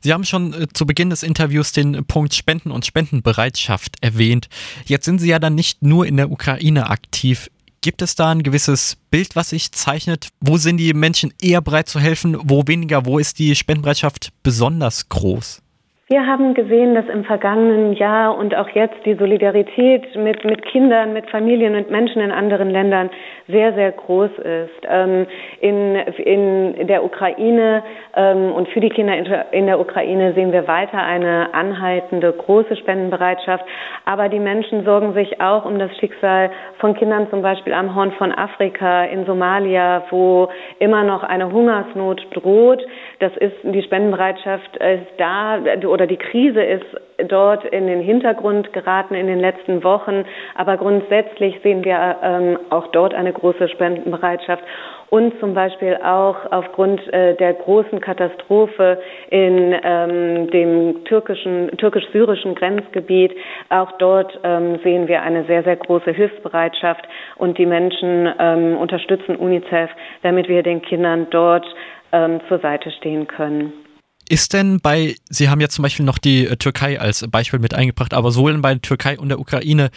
Sie 0.07 0.13
haben 0.13 0.23
schon 0.23 0.55
äh, 0.55 0.69
zu 0.73 0.87
Beginn 0.87 1.11
des 1.11 1.25
Interviews 1.25 1.73
den 1.73 2.05
Punkt 2.05 2.33
Spenden 2.33 2.71
und 2.71 2.87
Spendenbereitschaft 2.87 3.97
erwähnt. 4.03 4.49
Jetzt 4.85 5.05
sind 5.05 5.19
Sie 5.19 5.27
ja 5.27 5.41
dann 5.41 5.57
nicht 5.57 5.83
nur 5.83 6.07
in 6.07 6.17
der 6.17 6.31
Ukraine 6.31 6.91
aktiv. 6.91 7.51
Gibt 7.81 8.03
es 8.03 8.15
da 8.15 8.31
ein 8.31 8.45
gewisses 8.45 8.99
Bild, 9.11 9.35
was 9.35 9.49
sich 9.51 9.73
zeichnet? 9.73 10.29
Wo 10.41 10.59
sind 10.59 10.77
die 10.77 10.95
Menschen 10.95 11.35
eher 11.43 11.61
bereit 11.61 11.89
zu 11.89 11.99
helfen? 11.99 12.37
Wo 12.45 12.69
weniger? 12.69 13.05
Wo 13.05 13.19
ist 13.19 13.41
die 13.41 13.57
Spendenbereitschaft 13.57 14.31
besonders 14.45 15.09
groß? 15.09 15.61
Wir 16.09 16.25
haben 16.25 16.55
gesehen, 16.55 16.95
dass 16.95 17.09
im 17.09 17.25
vergangenen 17.25 17.93
Jahr 17.95 18.39
und 18.39 18.55
auch 18.55 18.69
jetzt 18.69 19.05
die 19.05 19.15
Solidarität 19.15 20.15
mit, 20.15 20.45
mit 20.45 20.65
Kindern, 20.65 21.13
mit 21.13 21.29
Familien 21.31 21.75
und 21.75 21.91
Menschen 21.91 22.23
in 22.23 22.31
anderen 22.31 22.71
Ländern 22.71 23.11
sehr, 23.49 23.73
sehr 23.73 23.91
groß 23.91 24.31
ist. 24.39 24.87
Ähm, 24.89 25.27
in, 25.61 25.97
in 25.97 26.87
der 26.87 27.03
Ukraine 27.03 27.83
ähm, 28.15 28.53
und 28.53 28.69
für 28.69 28.79
die 28.79 28.89
Kinder 28.89 29.17
in 29.51 29.67
der 29.67 29.81
Ukraine 29.81 30.33
sehen 30.35 30.53
wir 30.53 30.69
weiter 30.69 31.03
eine 31.03 31.53
anhaltende 31.53 32.33
große 32.33 32.77
Spendenbereitschaft. 32.77 33.65
Aber 34.05 34.29
die 34.29 34.39
Menschen 34.39 34.85
sorgen 34.85 35.13
sich 35.13 35.41
auch 35.41 35.65
um 35.65 35.77
das 35.81 35.91
Schicksal 35.99 36.53
von 36.79 36.95
Kindern 36.95 37.29
zum 37.31 37.43
Beispiel 37.43 37.73
am 37.73 37.97
Horn 37.97 38.13
von 38.13 38.31
Afrika, 38.31 39.07
in 39.07 39.27
Somalia, 39.27 40.05
wo 40.11 40.51
immer 40.79 41.03
noch 41.03 41.25
eine 41.25 41.51
Hungersnot 41.51 42.29
droht. 42.31 42.81
Das 43.19 43.33
ist, 43.39 43.55
die 43.63 43.83
Spendenbereitschaft 43.83 44.77
ist 44.77 45.07
da 45.19 45.59
oder 45.87 46.07
die 46.07 46.19
Krise 46.19 46.63
ist 46.63 46.85
dort 47.29 47.65
in 47.65 47.87
den 47.87 48.01
Hintergrund 48.01 48.73
geraten 48.73 49.15
in 49.15 49.27
den 49.27 49.41
letzten 49.41 49.83
Wochen. 49.85 50.25
Aber 50.55 50.77
grundsätzlich 50.77 51.59
sehen 51.63 51.85
wir 51.85 52.17
ähm, 52.23 52.59
auch 52.71 52.89
dort 52.89 53.15
eine 53.15 53.33
große 53.33 53.69
Spendenbereitschaft 53.69 54.63
und 55.11 55.39
zum 55.39 55.55
Beispiel 55.55 55.99
auch 56.03 56.37
aufgrund 56.51 57.01
äh, 57.13 57.35
der 57.37 57.55
großen 57.55 58.01
Katastrophe 58.01 59.01
in 59.31 59.75
ähm, 59.83 60.51
dem 60.51 61.05
türkischen, 61.05 61.71
türkisch-syrischen 61.77 62.55
Grenzgebiet. 62.55 63.33
Auch 63.69 63.93
dort 63.99 64.39
ähm, 64.43 64.79
sehen 64.83 65.09
wir 65.09 65.23
eine 65.23 65.45
sehr, 65.45 65.63
sehr 65.63 65.77
große 65.77 66.11
Hilfsbereitschaft 66.11 67.07
und 67.37 67.59
die 67.59 67.67
Menschen 67.67 68.29
ähm, 68.39 68.77
unterstützen 68.77 69.37
UNICEF, 69.37 69.91
damit 70.23 70.49
wir 70.49 70.63
den 70.63 70.83
Kindern 70.83 71.29
dort 71.31 71.67
ähm, 72.13 72.41
zur 72.49 72.59
Seite 72.59 72.91
stehen 72.91 73.27
können. 73.27 73.86
Ist 74.29 74.53
denn 74.53 74.81
bei, 74.81 75.15
Sie 75.29 75.49
haben 75.49 75.61
ja 75.61 75.69
zum 75.69 75.83
Beispiel 75.83 76.05
noch 76.05 76.19
die 76.19 76.47
äh, 76.47 76.57
Türkei 76.57 76.99
als 76.99 77.25
Beispiel 77.29 77.61
mit 77.61 77.75
eingebracht, 77.75 78.13
aber 78.13 78.33
sowohl 78.33 78.59
bei 78.59 78.75
der 78.75 78.83
Türkei 78.83 79.19
und 79.19 79.29
der 79.29 79.39
Ukraine, 79.39 79.91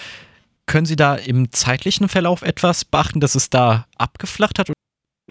können 0.67 0.85
Sie 0.85 0.95
da 0.95 1.15
im 1.15 1.51
zeitlichen 1.51 2.09
Verlauf 2.09 2.43
etwas 2.43 2.85
beachten, 2.85 3.19
dass 3.19 3.33
es 3.33 3.49
da 3.49 3.87
abgeflacht 3.97 4.59
hat? 4.59 4.71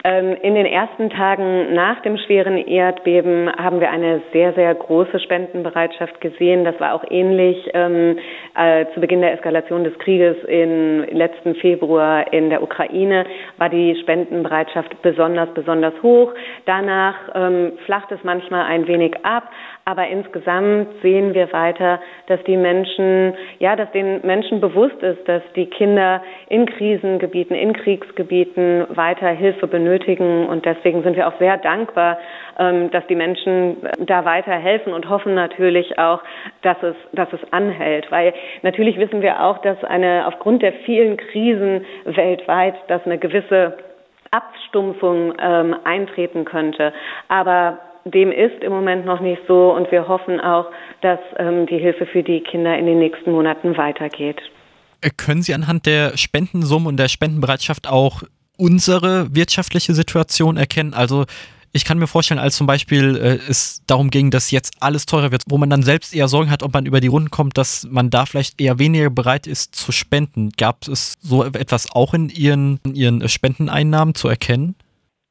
Ähm, 0.05 0.37
in 0.43 0.55
den 0.55 0.67
ersten 0.67 1.11
Tagen 1.11 1.75
nach 1.75 2.01
dem 2.03 2.19
schweren 2.19 2.57
Erdbeben 2.57 3.51
haben 3.57 3.81
wir 3.81 3.91
eine 3.91 4.23
sehr, 4.33 4.53
sehr 4.53 4.75
große 4.75 5.19
Spendenbereitschaft 5.21 6.21
gesehen. 6.21 6.65
Das 6.65 6.79
war 6.79 6.95
auch 6.95 7.05
ähnlich 7.11 7.69
ähm, 7.75 8.19
äh, 8.55 8.87
zu 8.95 9.01
Beginn 9.01 9.21
der 9.21 9.33
Eskalation 9.33 9.85
des 9.85 9.99
Krieges 9.99 10.37
im 10.45 11.05
letzten 11.05 11.55
Februar 11.57 12.33
in 12.33 12.51
der 12.51 12.63
Ukraine 12.63 13.25
war 13.57 13.69
die 13.69 13.97
Spendenbereitschaft 14.03 15.03
besonders, 15.03 15.49
besonders 15.55 15.95
hoch. 16.03 16.33
Danach 16.67 17.17
ähm, 17.35 17.73
flacht 17.87 18.13
es 18.13 18.23
manchmal 18.23 18.67
ein 18.67 18.87
wenig 18.87 19.15
ab, 19.25 19.51
aber 19.89 20.07
insgesamt 20.07 21.01
sehen 21.01 21.33
wir 21.33 21.51
weiter, 21.55 21.99
dass 22.27 22.43
die 22.45 22.59
Menschen, 22.59 23.33
ja, 23.59 23.75
dass 23.75 23.91
den 23.93 24.21
Menschen 24.21 24.61
bewusst 24.61 25.03
ist, 25.03 25.27
dass 25.27 25.43
die 25.57 25.65
Kinder 25.65 26.23
in 26.51 26.67
Krisengebieten, 26.67 27.57
in 27.57 27.73
Kriegsgebieten 27.73 28.85
weiter 28.91 29.31
Hilfe 29.31 29.67
benötigen. 29.67 30.47
Und 30.47 30.67
deswegen 30.67 31.03
sind 31.05 31.17
wir 31.17 31.27
auch 31.27 31.39
sehr 31.39 31.57
dankbar, 31.57 32.19
ähm, 32.59 32.91
dass 32.91 33.07
die 33.07 33.15
Menschen 33.15 33.79
da 34.01 34.27
weiter 34.27 34.53
helfen 34.53 34.93
und 34.93 35.09
hoffen 35.09 35.35
natürlich 35.35 35.99
auch, 35.99 36.21
dass 36.61 36.77
es, 36.83 36.95
dass 37.13 37.33
es 37.33 37.41
anhält. 37.51 38.13
Weil 38.13 38.35
natürlich 38.61 38.99
wissen 38.99 39.23
wir 39.23 39.43
auch, 39.43 39.57
dass 39.63 39.83
eine, 39.85 40.27
aufgrund 40.27 40.61
der 40.61 40.75
vielen 40.85 41.17
Krisen 41.17 41.87
weltweit, 42.05 42.75
dass 42.89 43.03
eine 43.07 43.17
gewisse 43.17 43.79
Abstumpfung 44.33 45.33
ähm, 45.41 45.75
eintreten 45.85 46.45
könnte. 46.45 46.93
Aber 47.29 47.79
dem 48.11 48.33
ist 48.33 48.63
im 48.63 48.73
Moment 48.73 49.05
noch 49.05 49.21
nicht 49.21 49.43
so 49.47 49.73
und 49.75 49.91
wir 49.91 50.09
hoffen 50.09 50.41
auch, 50.41 50.67
dass 51.03 51.19
ähm, 51.37 51.67
die 51.67 51.79
Hilfe 51.79 52.07
für 52.07 52.23
die 52.23 52.41
Kinder 52.41 52.77
in 52.77 52.87
den 52.87 52.99
nächsten 52.99 53.33
Monaten 53.33 53.77
weitergeht. 53.77 54.41
Äh, 55.01 55.11
können 55.11 55.43
Sie 55.43 55.55
anhand 55.55 55.87
der 55.87 56.17
Spendensummen 56.17 56.89
und 56.89 56.97
der 56.97 57.09
Spendenbereitschaft 57.09 57.89
auch 57.89 58.23
unsere 58.57 59.35
wirtschaftliche 59.35 59.95
Situation 59.95 60.57
erkennen? 60.57 60.95
Also 60.95 61.25
ich 61.73 61.85
kann 61.85 61.99
mir 61.99 62.07
vorstellen, 62.07 62.41
als 62.41 62.57
zum 62.57 62.67
Beispiel 62.67 63.17
äh, 63.17 63.39
es 63.49 63.83
darum 63.87 64.11
ging, 64.11 64.31
dass 64.31 64.51
jetzt 64.51 64.75
alles 64.81 65.07
teurer 65.07 65.31
wird, 65.31 65.43
wo 65.49 65.59
man 65.59 65.71
dann 65.71 65.83
selbst 65.83 66.15
eher 66.15 66.29
Sorgen 66.29 66.51
hat, 66.51 66.63
ob 66.63 66.73
man 66.73 66.87
über 66.87 67.01
die 67.01 67.09
Runden 67.09 67.31
kommt, 67.31 67.59
dass 67.59 67.87
man 67.91 68.11
da 68.11 68.27
vielleicht 68.27 68.61
eher 68.61 68.79
weniger 68.79 69.11
bereit 69.11 69.47
ist 69.47 69.75
zu 69.75 69.93
spenden. 69.93 70.51
Gab 70.57 70.89
es 70.89 71.15
so 71.21 71.45
etwas 71.45 71.91
auch 71.93 72.15
in 72.15 72.31
Ihren, 72.31 72.81
in 72.85 72.95
Ihren 72.95 73.29
Spendeneinnahmen 73.29 74.15
zu 74.15 74.29
erkennen? 74.29 74.75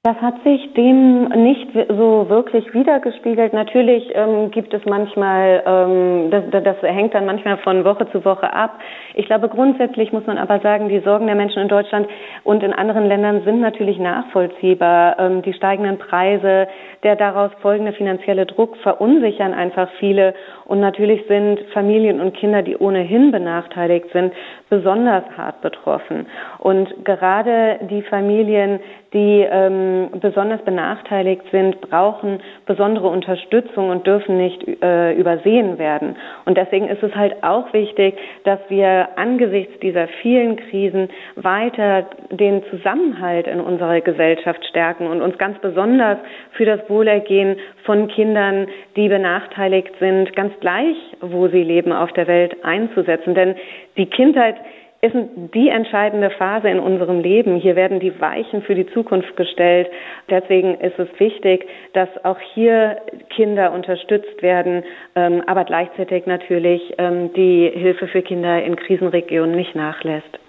Das 0.08 0.16
hat 0.22 0.42
sich 0.46 0.74
dem 0.74 1.28
nicht 1.44 1.68
so 1.90 2.30
wirklich 2.30 2.74
wiedergespiegelt. 2.74 3.52
Natürlich 3.52 4.10
ähm, 4.16 4.52
gibt 4.52 4.74
es 4.74 4.82
manchmal, 4.86 5.62
ähm, 5.66 6.32
das, 6.32 6.64
das 6.64 6.82
hängt 6.82 7.14
dann 7.14 7.26
manchmal 7.26 7.58
von 7.58 7.84
Woche 7.84 8.10
zu 8.14 8.24
Woche 8.24 8.54
ab. 8.54 8.80
Ich 9.16 9.26
glaube, 9.26 9.50
grundsätzlich 9.50 10.14
muss 10.14 10.26
man 10.26 10.38
aber 10.38 10.62
sagen, 10.62 10.88
die 10.88 11.02
Sorgen 11.02 11.26
der 11.26 11.36
Menschen 11.36 11.62
in 11.62 11.68
Deutschland 11.68 12.08
und 12.46 12.64
in 12.64 12.72
anderen 12.72 13.08
Ländern 13.08 13.44
sind 13.44 13.60
natürlich 13.60 14.00
nachvollziehbar. 14.00 15.20
Ähm, 15.20 15.42
die 15.42 15.52
steigenden 15.52 15.98
Preise, 15.98 16.70
der 17.08 17.16
daraus 17.16 17.52
folgende 17.62 17.94
finanzielle 17.94 18.46
Druck 18.46 18.76
verunsichern 18.84 19.54
einfach 19.54 19.90
viele. 19.98 20.34
Und 20.66 20.82
natürlich 20.82 21.26
sind 21.30 21.62
Familien 21.72 22.20
und 22.20 22.36
Kinder, 22.36 22.64
die 22.64 22.76
ohnehin 22.76 23.32
benachteiligt 23.32 24.08
sind, 24.12 24.34
besonders 24.70 25.24
hart 25.38 25.62
betroffen. 25.62 26.26
Und 26.60 27.06
gerade 27.06 27.80
die 27.90 28.02
Familien, 28.02 28.82
die 29.14 29.48
ähm, 29.50 30.10
besonders 30.20 30.62
benachteiligt 30.64 31.44
sind, 31.52 31.80
brauchen 31.80 32.42
besondere 32.66 33.08
Unterstützung 33.08 33.90
und 33.90 34.06
dürfen 34.06 34.36
nicht 34.38 34.68
äh, 34.84 35.14
übersehen 35.14 35.78
werden. 35.78 36.18
Und 36.44 36.58
deswegen 36.58 36.90
ist 36.90 37.02
es 37.02 37.16
halt 37.16 37.42
auch 37.42 37.72
wichtig, 37.72 38.18
dass 38.44 38.60
wir 38.68 39.08
angesichts 39.16 39.80
dieser 39.80 40.10
vielen 40.22 40.58
Krisen 40.58 41.08
weiter 41.38 42.06
den 42.32 42.64
Zusammenhalt 42.70 43.48
in 43.48 43.62
unserer 43.62 44.02
Gesellschaft 44.02 44.66
stärken 44.66 45.08
und 45.08 45.22
uns 45.22 45.38
ganz 45.38 45.58
besonders 45.60 46.18
für 46.52 46.66
das 46.66 46.82
Wohlergehen 46.98 47.58
von 47.86 48.08
Kindern, 48.08 48.68
die 48.96 49.08
benachteiligt 49.08 49.92
sind, 50.00 50.36
ganz 50.36 50.54
gleich, 50.60 50.98
wo 51.22 51.48
sie 51.48 51.63
leben 51.63 51.92
auf 51.92 52.12
der 52.13 52.27
Welt 52.27 52.56
einzusetzen. 52.63 53.36
Denn 53.36 53.56
die 53.98 54.08
Kindheit 54.08 54.56
ist 55.01 55.16
die 55.54 55.70
entscheidende 55.70 56.32
Phase 56.32 56.70
in 56.70 56.80
unserem 56.80 57.20
Leben. 57.20 57.58
Hier 57.58 57.75
werden 57.75 58.00
die 58.00 58.20
Weichen 58.20 58.63
für 58.63 58.74
die 58.74 58.88
Zukunft 58.94 59.36
gestellt. 59.38 59.88
Deswegen 60.30 60.74
ist 60.80 60.98
es 60.98 61.08
wichtig, 61.20 61.68
dass 61.94 62.10
auch 62.24 62.39
hier 62.56 62.98
Kinder 63.30 63.74
unterstützt 63.74 64.42
werden, 64.42 64.84
ähm, 65.16 65.44
aber 65.46 65.66
gleichzeitig 65.66 66.25
natürlich 66.25 66.82
ähm, 66.98 67.32
die 67.34 67.72
Hilfe 67.74 68.08
für 68.08 68.24
Kinder 68.24 68.63
in 68.63 68.75
Krisenregionen 68.75 69.56
nicht 69.56 69.75
nachlässt. 69.75 70.39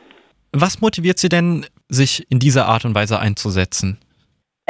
Was 0.53 0.81
motiviert 0.81 1.19
Sie 1.19 1.29
denn, 1.29 1.67
sich 1.89 2.25
in 2.31 2.39
dieser 2.39 2.67
Art 2.67 2.87
und 2.87 2.95
Weise 2.95 3.21
einzusetzen? 3.21 3.99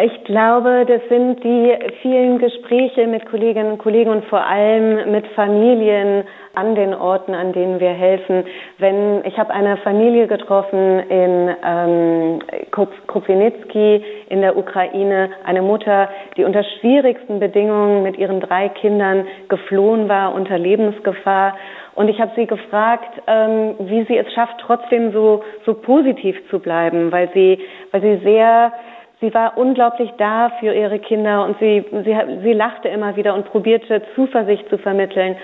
Ich 0.01 0.23
glaube, 0.23 0.85
das 0.87 1.01
sind 1.09 1.43
die 1.43 1.77
vielen 2.03 2.39
Gespräche 2.39 3.09
mit 3.09 3.27
Kolleginnen 3.27 3.73
und 3.73 3.79
Kollegen 3.79 4.11
und 4.11 4.25
vor 4.27 4.47
allem 4.47 5.11
mit 5.11 5.27
Familien 5.35 6.23
an 6.55 6.77
den 6.77 6.95
Orten, 6.95 7.35
an 7.35 7.53
denen 7.53 7.81
wir 7.81 7.91
helfen. 7.91 8.45
Wenn 8.79 9.25
ich 9.25 9.37
habe 9.37 9.53
eine 9.53 9.77
Familie 9.79 10.29
getroffen 10.29 11.01
in 11.01 11.51
ähm, 11.65 12.39
Kropyvnytsky 12.71 14.05
in 14.29 14.41
der 14.41 14.57
Ukraine, 14.57 15.31
eine 15.45 15.63
Mutter, 15.63 16.09
die 16.37 16.45
unter 16.45 16.63
schwierigsten 16.79 17.41
Bedingungen 17.41 18.05
mit 18.05 18.17
ihren 18.19 18.39
drei 18.39 18.69
Kindern 18.69 19.27
geflohen 19.49 20.09
war 20.09 20.33
unter 20.33 20.59
Lebensgefahr. 20.59 21.57
Und 21.97 22.09
ich 22.09 22.21
habe 22.21 22.31
sie 22.37 22.47
gefragt, 22.47 23.21
ähm, 23.27 23.75
wie 23.81 24.05
sie 24.05 24.17
es 24.17 24.33
schafft, 24.33 24.61
trotzdem 24.61 25.11
so 25.11 25.43
so 25.67 25.75
positiv 25.75 26.37
zu 26.51 26.61
bleiben, 26.61 27.11
weil 27.11 27.29
sie 27.35 27.59
weil 27.91 28.01
sie 28.01 28.19
sehr 28.23 28.73
Sie 29.21 29.35
war 29.35 29.59
unglaublich 29.59 30.11
da 30.19 30.51
für 30.61 30.73
ihre 30.73 31.01
Kinder 31.01 31.45
und 31.45 31.59
sie, 31.59 31.85
sie, 32.05 32.17
sie 32.43 32.53
lachte 32.53 32.89
immer 32.89 33.17
wieder 33.17 33.35
und 33.35 33.47
probierte 33.47 34.03
Zuversicht 34.15 34.69
zu 34.69 34.79
vermitteln. 34.79 35.37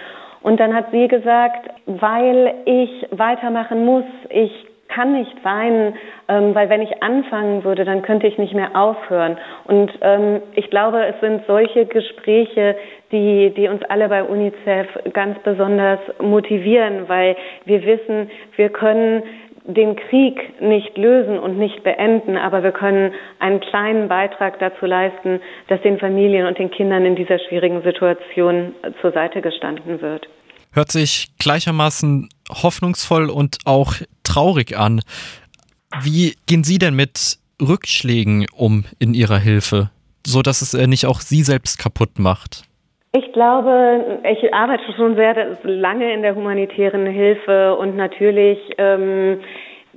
Und 0.43 0.61
dann 0.61 0.75
hat 0.75 0.91
sie 0.93 1.09
gesagt, 1.09 1.71
weil 1.87 2.55
ich 2.67 3.07
weitermachen 3.11 3.85
muss, 3.85 4.05
ich 4.29 4.53
kann 4.89 5.13
nicht 5.13 5.45
weinen, 5.45 5.95
ähm, 6.29 6.55
weil 6.55 6.69
wenn 6.69 6.83
ich 6.83 7.03
anfangen 7.03 7.65
würde, 7.65 7.85
dann 7.85 8.03
könnte 8.03 8.27
ich 8.27 8.39
nicht 8.39 8.55
mehr 8.55 8.77
aufhören. 8.77 9.39
Und 9.65 9.91
ähm, 10.03 10.41
ich 10.55 10.71
glaube, 10.71 11.05
es 11.05 11.19
sind 11.21 11.47
solche 11.47 11.87
Gespräche, 11.87 12.77
die, 13.11 13.53
die 13.57 13.69
uns 13.69 13.83
alle 13.89 14.09
bei 14.09 14.23
UNICEF 14.23 14.87
ganz 15.13 15.39
besonders 15.41 15.99
motivieren, 16.21 17.09
weil 17.09 17.37
wir 17.65 17.85
wissen, 17.85 18.31
wir 18.57 18.69
können 18.69 19.23
den 19.65 19.97
Krieg 19.97 20.61
nicht 20.61 20.97
lösen 20.99 21.39
und 21.39 21.59
nicht 21.59 21.83
beenden, 21.83 22.37
aber 22.37 22.63
wir 22.63 22.73
können 22.73 23.13
einen 23.39 23.61
kleinen 23.61 24.09
Beitrag 24.09 24.59
dazu 24.59 24.85
leisten, 24.85 25.41
dass 25.69 25.81
den 25.83 25.99
Familien 25.99 26.47
und 26.47 26.59
den 26.59 26.71
Kindern 26.71 27.07
in 27.07 27.17
dieser 27.17 27.39
schwierigen 27.39 27.83
Situation 27.83 28.75
zur 29.01 29.13
Seite 29.13 29.41
gestanden 29.41 30.03
wird. 30.03 30.29
Hört 30.73 30.93
sich 30.93 31.29
gleichermaßen 31.39 32.29
hoffnungsvoll 32.51 33.31
und 33.31 33.59
auch 33.65 33.95
traurig 34.23 34.77
an. 34.77 35.01
Wie 36.03 36.35
gehen 36.47 36.65
Sie 36.65 36.79
denn 36.79 36.95
mit 36.95 37.39
Rückschlägen 37.63 38.47
um 38.53 38.85
in 38.99 39.15
Ihrer 39.15 39.39
Hilfe, 39.39 39.91
so 40.27 40.43
dass 40.43 40.61
es 40.61 40.75
äh, 40.75 40.87
nicht 40.87 41.07
auch 41.07 41.21
Sie 41.21 41.43
selbst 41.43 41.79
kaputt 41.79 42.19
macht? 42.19 42.65
Ich 43.17 43.33
glaube, 43.33 44.21
ich 44.29 44.53
arbeite 44.53 44.93
schon 44.97 45.15
sehr 45.15 45.57
lange 45.63 46.13
in 46.13 46.23
der 46.23 46.35
humanitären 46.35 47.07
Hilfe 47.07 47.77
und 47.77 47.95
natürlich 47.95 48.59
ähm, 48.77 49.39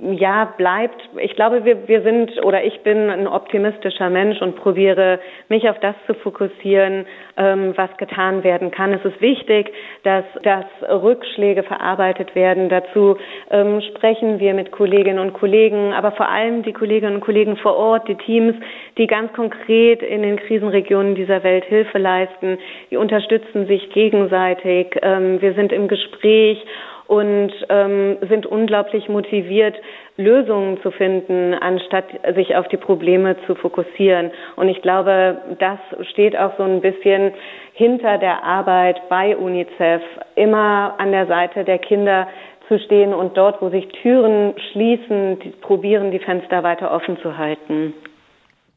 ja, 0.00 0.44
bleibt. 0.56 1.08
Ich 1.20 1.34
glaube, 1.34 1.64
wir, 1.64 1.88
wir 1.88 2.02
sind 2.02 2.44
oder 2.44 2.62
ich 2.62 2.80
bin 2.82 3.10
ein 3.10 3.26
optimistischer 3.26 4.10
Mensch 4.10 4.40
und 4.40 4.56
probiere 4.56 5.18
mich 5.48 5.68
auf 5.68 5.78
das 5.80 5.96
zu 6.06 6.14
fokussieren, 6.14 7.04
ähm, 7.36 7.72
was 7.76 7.94
getan 7.96 8.44
werden 8.44 8.70
kann. 8.70 8.92
Es 8.92 9.04
ist 9.04 9.20
wichtig, 9.20 9.72
dass, 10.04 10.24
dass 10.42 10.64
Rückschläge 10.88 11.64
verarbeitet 11.64 12.34
werden. 12.36 12.68
Dazu 12.68 13.16
ähm, 13.50 13.80
sprechen 13.80 14.38
wir 14.38 14.54
mit 14.54 14.70
Kolleginnen 14.70 15.18
und 15.18 15.32
Kollegen, 15.32 15.92
aber 15.92 16.12
vor 16.12 16.28
allem 16.28 16.62
die 16.62 16.72
Kolleginnen 16.72 17.16
und 17.16 17.20
Kollegen 17.20 17.56
vor 17.56 17.76
Ort, 17.76 18.06
die 18.06 18.16
Teams, 18.16 18.54
die 18.98 19.08
ganz 19.08 19.32
konkret 19.32 20.02
in 20.02 20.22
den 20.22 20.36
Krisenregionen 20.36 21.16
dieser 21.16 21.42
Welt 21.42 21.64
Hilfe 21.64 21.98
leisten. 21.98 22.58
Die 22.90 22.96
unterstützen 22.96 23.66
sich 23.66 23.90
gegenseitig. 23.90 24.96
Ähm, 25.02 25.40
wir 25.40 25.54
sind 25.54 25.72
im 25.72 25.88
Gespräch 25.88 26.64
und 27.08 27.50
ähm, 27.70 28.18
sind 28.28 28.46
unglaublich 28.46 29.08
motiviert, 29.08 29.74
Lösungen 30.16 30.80
zu 30.82 30.90
finden, 30.90 31.54
anstatt 31.54 32.04
sich 32.34 32.54
auf 32.54 32.68
die 32.68 32.76
Probleme 32.76 33.36
zu 33.46 33.54
fokussieren. 33.54 34.30
Und 34.56 34.68
ich 34.68 34.82
glaube, 34.82 35.38
das 35.58 35.78
steht 36.10 36.36
auch 36.36 36.56
so 36.58 36.64
ein 36.64 36.80
bisschen 36.80 37.32
hinter 37.72 38.18
der 38.18 38.44
Arbeit 38.44 39.00
bei 39.08 39.36
UNICEF, 39.36 40.02
immer 40.36 40.94
an 40.98 41.12
der 41.12 41.26
Seite 41.26 41.64
der 41.64 41.78
Kinder 41.78 42.28
zu 42.68 42.78
stehen 42.78 43.14
und 43.14 43.36
dort, 43.36 43.62
wo 43.62 43.70
sich 43.70 43.88
Türen 44.02 44.54
schließen, 44.72 45.38
die 45.40 45.50
probieren, 45.50 46.10
die 46.10 46.18
Fenster 46.18 46.62
weiter 46.62 46.92
offen 46.92 47.18
zu 47.22 47.38
halten. 47.38 47.94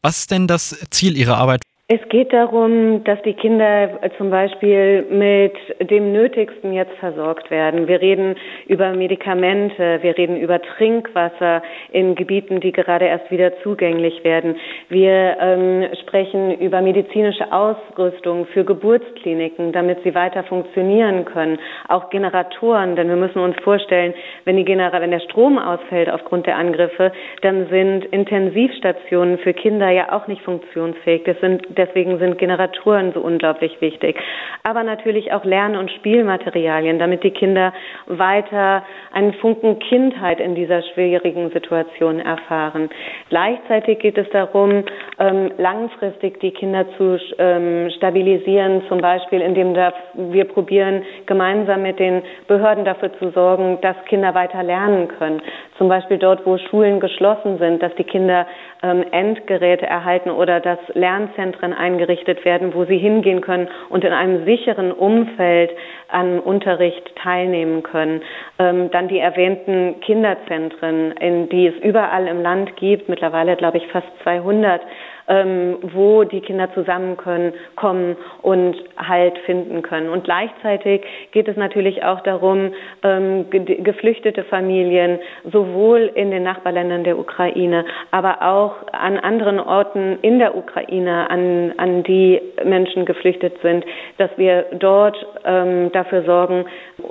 Was 0.02 0.20
ist 0.20 0.32
denn 0.32 0.48
das 0.48 0.88
Ziel 0.90 1.18
Ihrer 1.18 1.38
Arbeit? 1.38 1.62
Es 1.94 2.00
geht 2.08 2.32
darum, 2.32 3.04
dass 3.04 3.22
die 3.24 3.34
Kinder 3.34 4.00
zum 4.18 4.30
Beispiel 4.30 5.06
mit 5.10 5.92
dem 5.92 6.14
Nötigsten 6.14 6.72
jetzt 6.72 6.94
versorgt 7.00 7.52
werden. 7.52 7.86
Wir 7.90 8.00
reden 8.00 8.36
über 8.68 8.94
Medikamente, 8.94 10.00
wir 10.02 10.18
reden 10.18 10.38
über 10.38 10.62
Trinkwasser 10.62 11.62
in 11.92 12.16
Gebieten, 12.16 12.62
die 12.62 12.72
gerade 12.72 13.08
erst 13.08 13.30
wieder 13.30 13.52
zugänglich 13.62 14.24
werden. 14.24 14.56
Wir 14.88 15.36
ähm, 15.42 15.86
sprechen 16.04 16.58
über 16.62 16.80
medizinische 16.82 17.52
Ausrüstung 17.52 18.46
für 18.46 18.64
Geburtskliniken, 18.64 19.74
damit 19.74 20.02
sie 20.06 20.16
weiter 20.16 20.46
funktionieren 20.46 21.26
können. 21.26 21.60
Auch 21.90 22.10
Generatoren, 22.10 22.96
denn 22.96 23.10
wir 23.10 23.18
müssen 23.18 23.40
uns 23.40 23.58
vorstellen, 23.66 24.14
wenn, 24.46 24.56
die 24.56 24.64
Genera 24.64 25.02
wenn 25.02 25.12
der 25.12 25.20
Strom 25.20 25.58
ausfällt 25.58 26.10
aufgrund 26.10 26.46
der 26.46 26.56
Angriffe, 26.56 27.12
dann 27.42 27.68
sind 27.68 28.06
Intensivstationen 28.06 29.40
für 29.40 29.54
Kinder 29.54 29.90
ja 29.90 30.14
auch 30.14 30.28
nicht 30.28 30.44
funktionsfähig. 30.44 31.26
Das 31.26 31.38
sind 31.42 31.81
Deswegen 31.82 32.20
sind 32.20 32.38
Generatoren 32.38 33.12
so 33.12 33.22
unglaublich 33.22 33.82
wichtig. 33.82 34.16
Aber 34.62 34.84
natürlich 34.84 35.34
auch 35.34 35.44
Lern- 35.44 35.76
und 35.76 35.90
Spielmaterialien, 35.90 37.00
damit 37.00 37.24
die 37.24 37.32
Kinder 37.32 37.74
weiter 38.06 38.84
einen 39.12 39.34
Funken 39.34 39.80
Kindheit 39.80 40.40
in 40.40 40.54
dieser 40.54 40.84
schwierigen 40.94 41.50
Situation 41.50 42.20
erfahren. 42.20 42.90
Gleichzeitig 43.30 43.98
geht 43.98 44.20
es 44.20 44.30
darum, 44.30 44.84
ähm, 45.18 45.52
langfristig 45.58 46.40
die 46.42 46.52
Kinder 46.52 46.86
zu 46.98 47.18
ähm, 47.40 47.90
stabilisieren, 47.98 48.84
zum 48.88 49.00
Beispiel 49.00 49.42
indem 49.42 49.74
wir 49.74 50.46
probieren, 50.46 51.02
gemeinsam 51.26 51.82
mit 51.82 51.98
den 51.98 52.22
Behörden 52.48 52.86
dafür 52.86 53.12
zu 53.18 53.32
sorgen, 53.32 53.80
dass 53.82 53.96
Kinder 54.06 54.36
weiter 54.36 54.62
lernen 54.62 55.08
können. 55.08 55.42
Zum 55.80 55.90
Beispiel 55.90 56.20
dort, 56.20 56.46
wo 56.46 56.60
Schulen 56.60 57.00
geschlossen 57.00 57.58
sind, 57.58 57.82
dass 57.82 57.96
die 57.96 58.04
Kinder 58.04 58.46
Endgeräte 58.82 59.86
erhalten 59.86 60.32
oder 60.32 60.60
dass 60.60 60.80
Lernzentren 60.94 61.74
eingerichtet 61.74 62.44
werden, 62.46 62.74
wo 62.74 62.86
sie 62.86 62.98
hingehen 62.98 63.42
können 63.42 63.68
und 63.90 64.04
in 64.04 64.12
einem 64.12 64.46
sicheren 64.46 64.92
Umfeld 64.92 65.72
an 66.08 66.40
Unterricht 66.40 67.16
teilnehmen 67.16 67.84
können. 67.84 68.22
Ähm, 68.60 68.90
dann 68.92 69.08
die 69.08 69.20
erwähnten 69.20 70.00
Kinderzentren, 70.02 71.12
in 71.14 71.50
die 71.50 71.68
es 71.68 71.76
überall 71.84 72.28
im 72.28 72.42
Land 72.42 72.76
gibt, 72.76 73.08
mittlerweile 73.08 73.56
glaube 73.56 73.78
ich 73.78 73.88
fast 73.88 74.08
200 74.24 74.82
ähm, 75.28 75.78
wo 75.82 76.24
die 76.24 76.42
Kinder 76.42 76.74
zusammen 76.74 77.18
können, 77.18 77.54
kommen 77.76 78.16
und 78.42 78.76
Halt 78.98 79.38
finden 79.40 79.82
können. 79.82 80.10
Und 80.10 80.24
gleichzeitig 80.24 81.04
geht 81.32 81.48
es 81.48 81.58
natürlich 81.58 82.04
auch 82.04 82.22
darum, 82.22 82.74
ähm, 83.04 83.50
geflüchtete 83.50 84.44
Familien 84.44 85.20
sowohl 85.52 86.12
in 86.16 86.32
den 86.32 86.44
Nachbarländern 86.44 87.04
der 87.04 87.18
Ukraine, 87.18 87.86
aber 88.12 88.42
auch 88.42 88.76
an 88.92 89.18
anderen 89.18 89.60
Orten 89.60 90.20
in 90.22 90.40
der 90.40 90.56
Ukraine, 90.56 91.30
an, 91.30 91.74
an 91.78 92.04
die 92.04 92.42
Menschen 92.64 93.06
geflüchtet 93.06 93.56
sind, 93.62 93.86
dass 94.18 94.30
wir 94.38 94.66
dort 94.74 95.18
ähm, 95.46 95.92
dafür 95.92 96.24
sorgen 96.24 96.66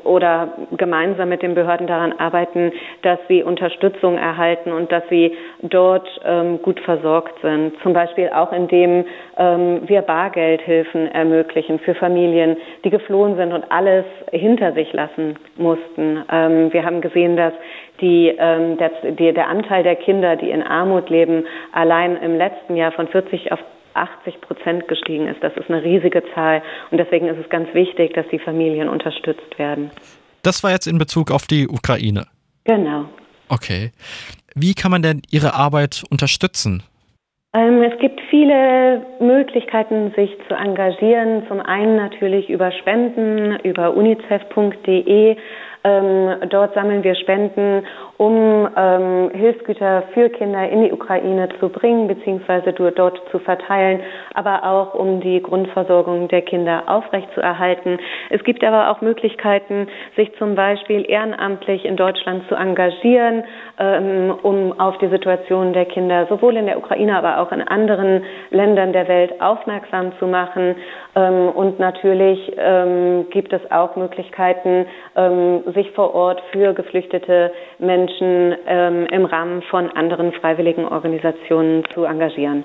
oder 0.04 0.52
gemeinsam 0.76 1.28
mit 1.28 1.42
den 1.42 1.54
Behörden 1.54 1.86
daran 1.86 2.12
arbeiten, 2.18 2.72
dass 3.02 3.18
sie 3.28 3.42
Unterstützung 3.42 4.16
erhalten 4.16 4.72
und 4.72 4.92
dass 4.92 5.02
sie 5.10 5.36
dort 5.62 6.08
ähm, 6.24 6.60
gut 6.62 6.80
versorgt 6.80 7.40
sind. 7.42 7.72
Zum 7.82 7.92
Beispiel 8.06 8.30
auch 8.30 8.52
indem 8.52 9.04
ähm, 9.36 9.82
wir 9.86 10.02
Bargeldhilfen 10.02 11.06
ermöglichen 11.12 11.78
für 11.80 11.94
Familien, 11.94 12.56
die 12.84 12.90
geflohen 12.90 13.36
sind 13.36 13.52
und 13.52 13.70
alles 13.70 14.04
hinter 14.32 14.72
sich 14.72 14.92
lassen 14.92 15.36
mussten. 15.56 16.24
Ähm, 16.30 16.72
wir 16.72 16.84
haben 16.84 17.00
gesehen, 17.00 17.36
dass 17.36 17.52
die, 18.00 18.34
ähm, 18.38 18.78
der, 18.78 18.90
die, 19.12 19.32
der 19.32 19.48
Anteil 19.48 19.82
der 19.82 19.96
Kinder, 19.96 20.36
die 20.36 20.50
in 20.50 20.62
Armut 20.62 21.10
leben, 21.10 21.44
allein 21.72 22.16
im 22.16 22.36
letzten 22.36 22.76
Jahr 22.76 22.92
von 22.92 23.08
40 23.08 23.52
auf 23.52 23.60
80 23.94 24.40
Prozent 24.40 24.88
gestiegen 24.88 25.26
ist. 25.26 25.42
Das 25.42 25.52
ist 25.56 25.68
eine 25.68 25.82
riesige 25.82 26.22
Zahl 26.34 26.62
und 26.90 26.98
deswegen 26.98 27.26
ist 27.26 27.38
es 27.38 27.48
ganz 27.50 27.72
wichtig, 27.74 28.14
dass 28.14 28.26
die 28.32 28.38
Familien 28.38 28.88
unterstützt 28.88 29.58
werden. 29.58 29.90
Das 30.42 30.62
war 30.62 30.70
jetzt 30.70 30.86
in 30.86 30.96
Bezug 30.96 31.30
auf 31.30 31.46
die 31.46 31.68
Ukraine. 31.68 32.26
Genau. 32.64 33.06
Okay. 33.48 33.90
Wie 34.54 34.74
kann 34.74 34.90
man 34.90 35.02
denn 35.02 35.22
Ihre 35.30 35.54
Arbeit 35.54 36.04
unterstützen? 36.10 36.82
Ähm, 37.52 37.82
es 37.82 37.98
gibt 37.98 38.20
viele 38.30 39.04
Möglichkeiten, 39.18 40.12
sich 40.14 40.36
zu 40.46 40.54
engagieren. 40.54 41.42
Zum 41.48 41.60
einen 41.60 41.96
natürlich 41.96 42.48
über 42.48 42.70
Spenden, 42.70 43.58
über 43.64 43.96
unicef.de. 43.96 45.36
Ähm, 45.82 46.36
dort 46.48 46.74
sammeln 46.74 47.02
wir 47.02 47.16
Spenden 47.16 47.84
um 48.20 48.68
ähm, 48.76 49.30
Hilfsgüter 49.32 50.02
für 50.12 50.28
Kinder 50.28 50.68
in 50.68 50.82
die 50.84 50.92
Ukraine 50.92 51.48
zu 51.58 51.70
bringen 51.70 52.06
bzw. 52.06 52.90
dort 52.94 53.18
zu 53.30 53.38
verteilen, 53.38 54.00
aber 54.34 54.62
auch 54.64 54.92
um 54.92 55.22
die 55.22 55.40
Grundversorgung 55.40 56.28
der 56.28 56.42
Kinder 56.42 56.82
aufrechtzuerhalten. 56.86 57.98
Es 58.28 58.44
gibt 58.44 58.62
aber 58.62 58.90
auch 58.90 59.00
Möglichkeiten, 59.00 59.88
sich 60.16 60.30
zum 60.36 60.54
Beispiel 60.54 61.08
ehrenamtlich 61.08 61.86
in 61.86 61.96
Deutschland 61.96 62.46
zu 62.50 62.56
engagieren, 62.56 63.42
ähm, 63.78 64.34
um 64.42 64.78
auf 64.78 64.98
die 64.98 65.08
Situation 65.08 65.72
der 65.72 65.86
Kinder 65.86 66.26
sowohl 66.26 66.58
in 66.58 66.66
der 66.66 66.76
Ukraine, 66.76 67.16
aber 67.16 67.38
auch 67.38 67.52
in 67.52 67.62
anderen 67.62 68.22
Ländern 68.50 68.92
der 68.92 69.08
Welt 69.08 69.40
aufmerksam 69.40 70.12
zu 70.18 70.26
machen. 70.26 70.74
Ähm, 71.16 71.48
und 71.48 71.80
natürlich 71.80 72.52
ähm, 72.58 73.28
gibt 73.30 73.54
es 73.54 73.62
auch 73.70 73.96
Möglichkeiten, 73.96 74.84
ähm, 75.16 75.62
sich 75.72 75.90
vor 75.92 76.14
Ort 76.14 76.42
für 76.52 76.74
geflüchtete 76.74 77.50
Menschen 77.78 78.09
Menschen 78.10 78.54
ähm, 78.66 79.06
im 79.06 79.24
Rahmen 79.24 79.62
von 79.70 79.90
anderen 79.90 80.32
freiwilligen 80.32 80.84
Organisationen 80.84 81.84
zu 81.94 82.04
engagieren. 82.04 82.64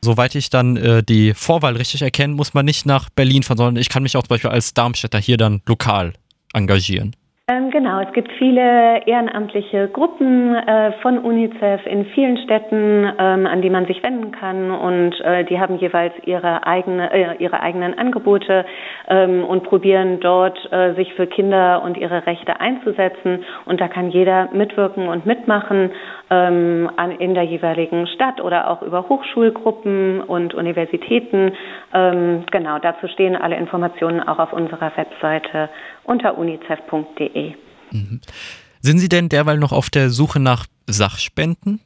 Soweit 0.00 0.34
ich 0.34 0.50
dann 0.50 0.76
äh, 0.76 1.02
die 1.02 1.32
Vorwahl 1.32 1.76
richtig 1.76 2.02
erkenne, 2.02 2.34
muss 2.34 2.54
man 2.54 2.64
nicht 2.64 2.86
nach 2.86 3.08
Berlin 3.10 3.42
fahren, 3.42 3.58
sondern 3.58 3.76
ich 3.76 3.88
kann 3.88 4.02
mich 4.02 4.16
auch 4.16 4.22
zum 4.22 4.30
Beispiel 4.30 4.50
als 4.50 4.74
Darmstädter 4.74 5.18
hier 5.18 5.36
dann 5.36 5.62
lokal 5.66 6.12
engagieren. 6.54 7.14
Ähm, 7.50 7.72
genau, 7.72 7.98
es 7.98 8.12
gibt 8.12 8.30
viele 8.38 9.04
ehrenamtliche 9.04 9.88
Gruppen 9.88 10.54
äh, 10.54 10.92
von 11.02 11.18
UNICEF 11.18 11.84
in 11.86 12.04
vielen 12.14 12.36
Städten, 12.36 13.04
ähm, 13.18 13.46
an 13.48 13.60
die 13.62 13.68
man 13.68 13.84
sich 13.86 14.00
wenden 14.04 14.30
kann 14.30 14.70
und 14.70 15.20
äh, 15.22 15.44
die 15.46 15.58
haben 15.58 15.76
jeweils 15.78 16.14
ihre, 16.24 16.64
eigene, 16.64 17.12
äh, 17.12 17.34
ihre 17.42 17.58
eigenen 17.58 17.98
Angebote 17.98 18.64
ähm, 19.08 19.44
und 19.44 19.64
probieren 19.64 20.20
dort 20.20 20.56
sich 20.96 21.12
für 21.14 21.26
Kinder 21.26 21.82
und 21.82 21.96
ihre 21.96 22.26
Rechte 22.26 22.60
einzusetzen 22.60 23.44
und 23.64 23.80
da 23.80 23.88
kann 23.88 24.10
jeder 24.10 24.48
mitwirken 24.52 25.08
und 25.08 25.26
mitmachen 25.26 25.90
in 26.30 27.34
der 27.34 27.42
jeweiligen 27.42 28.06
Stadt 28.06 28.40
oder 28.40 28.70
auch 28.70 28.80
über 28.80 29.06
Hochschulgruppen 29.08 30.22
und 30.22 30.54
Universitäten. 30.54 31.52
Genau, 31.92 32.78
dazu 32.80 33.06
stehen 33.08 33.36
alle 33.36 33.56
Informationen 33.56 34.26
auch 34.26 34.38
auf 34.38 34.54
unserer 34.54 34.92
Webseite 34.96 35.68
unter 36.04 36.38
unicef.de. 36.38 37.31
Mhm. 37.90 38.20
Sind 38.80 38.98
Sie 38.98 39.08
denn 39.08 39.28
derweil 39.28 39.58
noch 39.58 39.72
auf 39.72 39.90
der 39.90 40.10
Suche 40.10 40.40
nach 40.40 40.66
Sachspenden? 40.86 41.80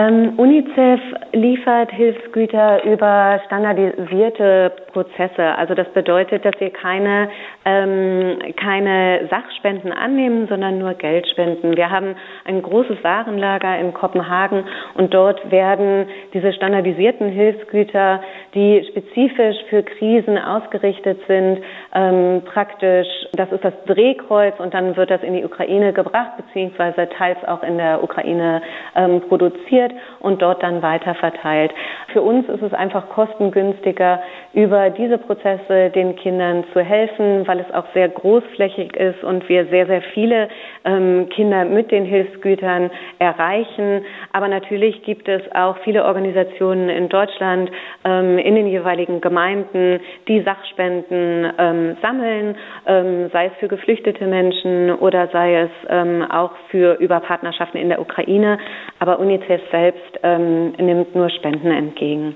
Ähm, 0.00 0.38
UNICEF 0.38 1.00
liefert 1.32 1.90
Hilfsgüter 1.90 2.84
über 2.84 3.40
standardisierte 3.46 4.70
Prozesse. 4.92 5.56
Also 5.56 5.74
das 5.74 5.92
bedeutet, 5.92 6.44
dass 6.44 6.54
wir 6.60 6.70
keine, 6.70 7.28
ähm, 7.64 8.38
keine 8.54 9.26
Sachspenden 9.28 9.90
annehmen, 9.90 10.46
sondern 10.46 10.78
nur 10.78 10.94
Geldspenden. 10.94 11.76
Wir 11.76 11.90
haben 11.90 12.14
ein 12.44 12.62
großes 12.62 13.02
Warenlager 13.02 13.76
in 13.80 13.92
Kopenhagen 13.92 14.62
und 14.94 15.12
dort 15.12 15.50
werden 15.50 16.06
diese 16.32 16.52
standardisierten 16.52 17.30
Hilfsgüter, 17.30 18.22
die 18.54 18.84
spezifisch 18.90 19.56
für 19.68 19.82
Krisen 19.82 20.38
ausgerichtet 20.38 21.18
sind, 21.26 21.60
ähm, 21.94 22.42
praktisch, 22.44 23.06
das 23.32 23.50
ist 23.52 23.64
das 23.64 23.74
Drehkreuz 23.86 24.58
und 24.58 24.74
dann 24.74 24.96
wird 24.96 25.10
das 25.10 25.22
in 25.22 25.34
die 25.34 25.44
Ukraine 25.44 25.92
gebracht, 25.92 26.32
beziehungsweise 26.36 27.08
teils 27.10 27.38
auch 27.46 27.62
in 27.62 27.78
der 27.78 28.02
Ukraine 28.02 28.62
ähm, 28.94 29.20
produziert 29.28 29.92
und 30.20 30.40
dort 30.42 30.62
dann 30.62 30.82
weiter 30.82 31.14
verteilt. 31.14 31.72
Für 32.12 32.22
uns 32.22 32.48
ist 32.48 32.62
es 32.62 32.72
einfach 32.72 33.08
kostengünstiger, 33.10 34.20
über 34.54 34.90
diese 34.90 35.18
Prozesse 35.18 35.90
den 35.90 36.16
Kindern 36.16 36.64
zu 36.72 36.80
helfen, 36.80 37.46
weil 37.46 37.60
es 37.60 37.74
auch 37.74 37.84
sehr 37.92 38.08
großflächig 38.08 38.96
ist 38.96 39.22
und 39.22 39.48
wir 39.48 39.66
sehr, 39.66 39.86
sehr 39.86 40.02
viele 40.14 40.48
ähm, 40.84 41.28
Kinder 41.30 41.64
mit 41.64 41.90
den 41.90 42.04
Hilfsgütern 42.04 42.90
erreichen. 43.18 44.04
Aber 44.32 44.48
natürlich 44.48 45.02
gibt 45.02 45.28
es 45.28 45.42
auch 45.54 45.76
viele 45.84 46.04
Organisationen 46.04 46.88
in 46.88 47.08
Deutschland, 47.08 47.70
ähm, 48.04 48.37
in 48.38 48.54
den 48.54 48.66
jeweiligen 48.66 49.20
Gemeinden, 49.20 50.00
die 50.26 50.42
Sachspenden 50.42 51.52
ähm, 51.58 51.96
sammeln, 52.02 52.56
ähm, 52.86 53.30
sei 53.32 53.46
es 53.46 53.52
für 53.60 53.68
geflüchtete 53.68 54.26
Menschen 54.26 54.90
oder 54.96 55.28
sei 55.28 55.62
es 55.62 55.70
ähm, 55.88 56.22
auch 56.30 56.52
für 56.70 56.94
über 56.94 57.20
Partnerschaften 57.20 57.78
in 57.78 57.88
der 57.88 58.00
Ukraine. 58.00 58.58
Aber 58.98 59.18
UNICEF 59.18 59.60
selbst 59.70 60.18
ähm, 60.22 60.72
nimmt 60.72 61.14
nur 61.14 61.30
Spenden 61.30 61.70
entgegen. 61.70 62.34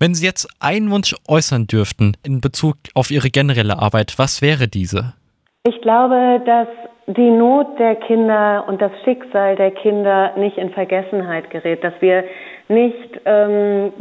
Wenn 0.00 0.14
Sie 0.14 0.26
jetzt 0.26 0.48
einen 0.60 0.90
Wunsch 0.90 1.14
äußern 1.28 1.66
dürften 1.66 2.16
in 2.24 2.40
Bezug 2.40 2.76
auf 2.94 3.10
Ihre 3.10 3.30
generelle 3.30 3.78
Arbeit, 3.78 4.14
was 4.18 4.42
wäre 4.42 4.66
diese? 4.66 5.14
Ich 5.66 5.80
glaube, 5.80 6.42
dass 6.44 6.68
die 7.06 7.30
Not 7.30 7.78
der 7.78 7.96
Kinder 7.96 8.64
und 8.66 8.80
das 8.80 8.92
Schicksal 9.04 9.56
der 9.56 9.70
Kinder 9.70 10.32
nicht 10.36 10.56
in 10.56 10.70
Vergessenheit 10.70 11.50
gerät, 11.50 11.84
dass 11.84 11.94
wir 12.00 12.24
nicht 12.68 13.20
ähm, 13.24 13.92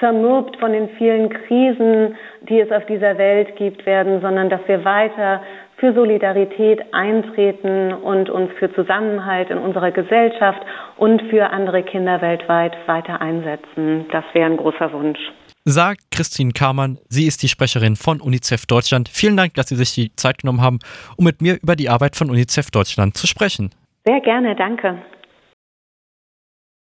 zermürbt 0.00 0.58
von 0.58 0.72
den 0.72 0.88
vielen 0.98 1.28
Krisen, 1.28 2.16
die 2.48 2.60
es 2.60 2.70
auf 2.72 2.84
dieser 2.86 3.16
Welt 3.18 3.54
gibt, 3.56 3.86
werden, 3.86 4.20
sondern 4.20 4.50
dass 4.50 4.60
wir 4.66 4.84
weiter 4.84 5.42
für 5.76 5.92
Solidarität 5.94 6.80
eintreten 6.92 7.92
und 7.92 8.30
uns 8.30 8.50
für 8.58 8.72
Zusammenhalt 8.74 9.50
in 9.50 9.58
unserer 9.58 9.90
Gesellschaft 9.90 10.60
und 10.96 11.22
für 11.30 11.50
andere 11.50 11.82
Kinder 11.82 12.20
weltweit 12.20 12.76
weiter 12.86 13.20
einsetzen. 13.20 14.06
Das 14.12 14.24
wäre 14.32 14.50
ein 14.50 14.56
großer 14.56 14.92
Wunsch. 14.92 15.18
Sagt 15.64 16.10
Christine 16.10 16.52
Kamann, 16.52 16.98
sie 17.08 17.26
ist 17.26 17.42
die 17.42 17.48
Sprecherin 17.48 17.94
von 17.94 18.20
UNICEF 18.20 18.66
Deutschland. 18.66 19.08
Vielen 19.08 19.36
Dank, 19.36 19.54
dass 19.54 19.68
Sie 19.68 19.76
sich 19.76 19.94
die 19.94 20.14
Zeit 20.16 20.38
genommen 20.38 20.60
haben, 20.60 20.80
um 21.16 21.24
mit 21.24 21.40
mir 21.40 21.58
über 21.62 21.76
die 21.76 21.88
Arbeit 21.88 22.16
von 22.16 22.30
UNICEF 22.30 22.72
Deutschland 22.72 23.16
zu 23.16 23.28
sprechen. 23.28 23.70
Sehr 24.04 24.20
gerne, 24.20 24.56
danke. 24.56 24.98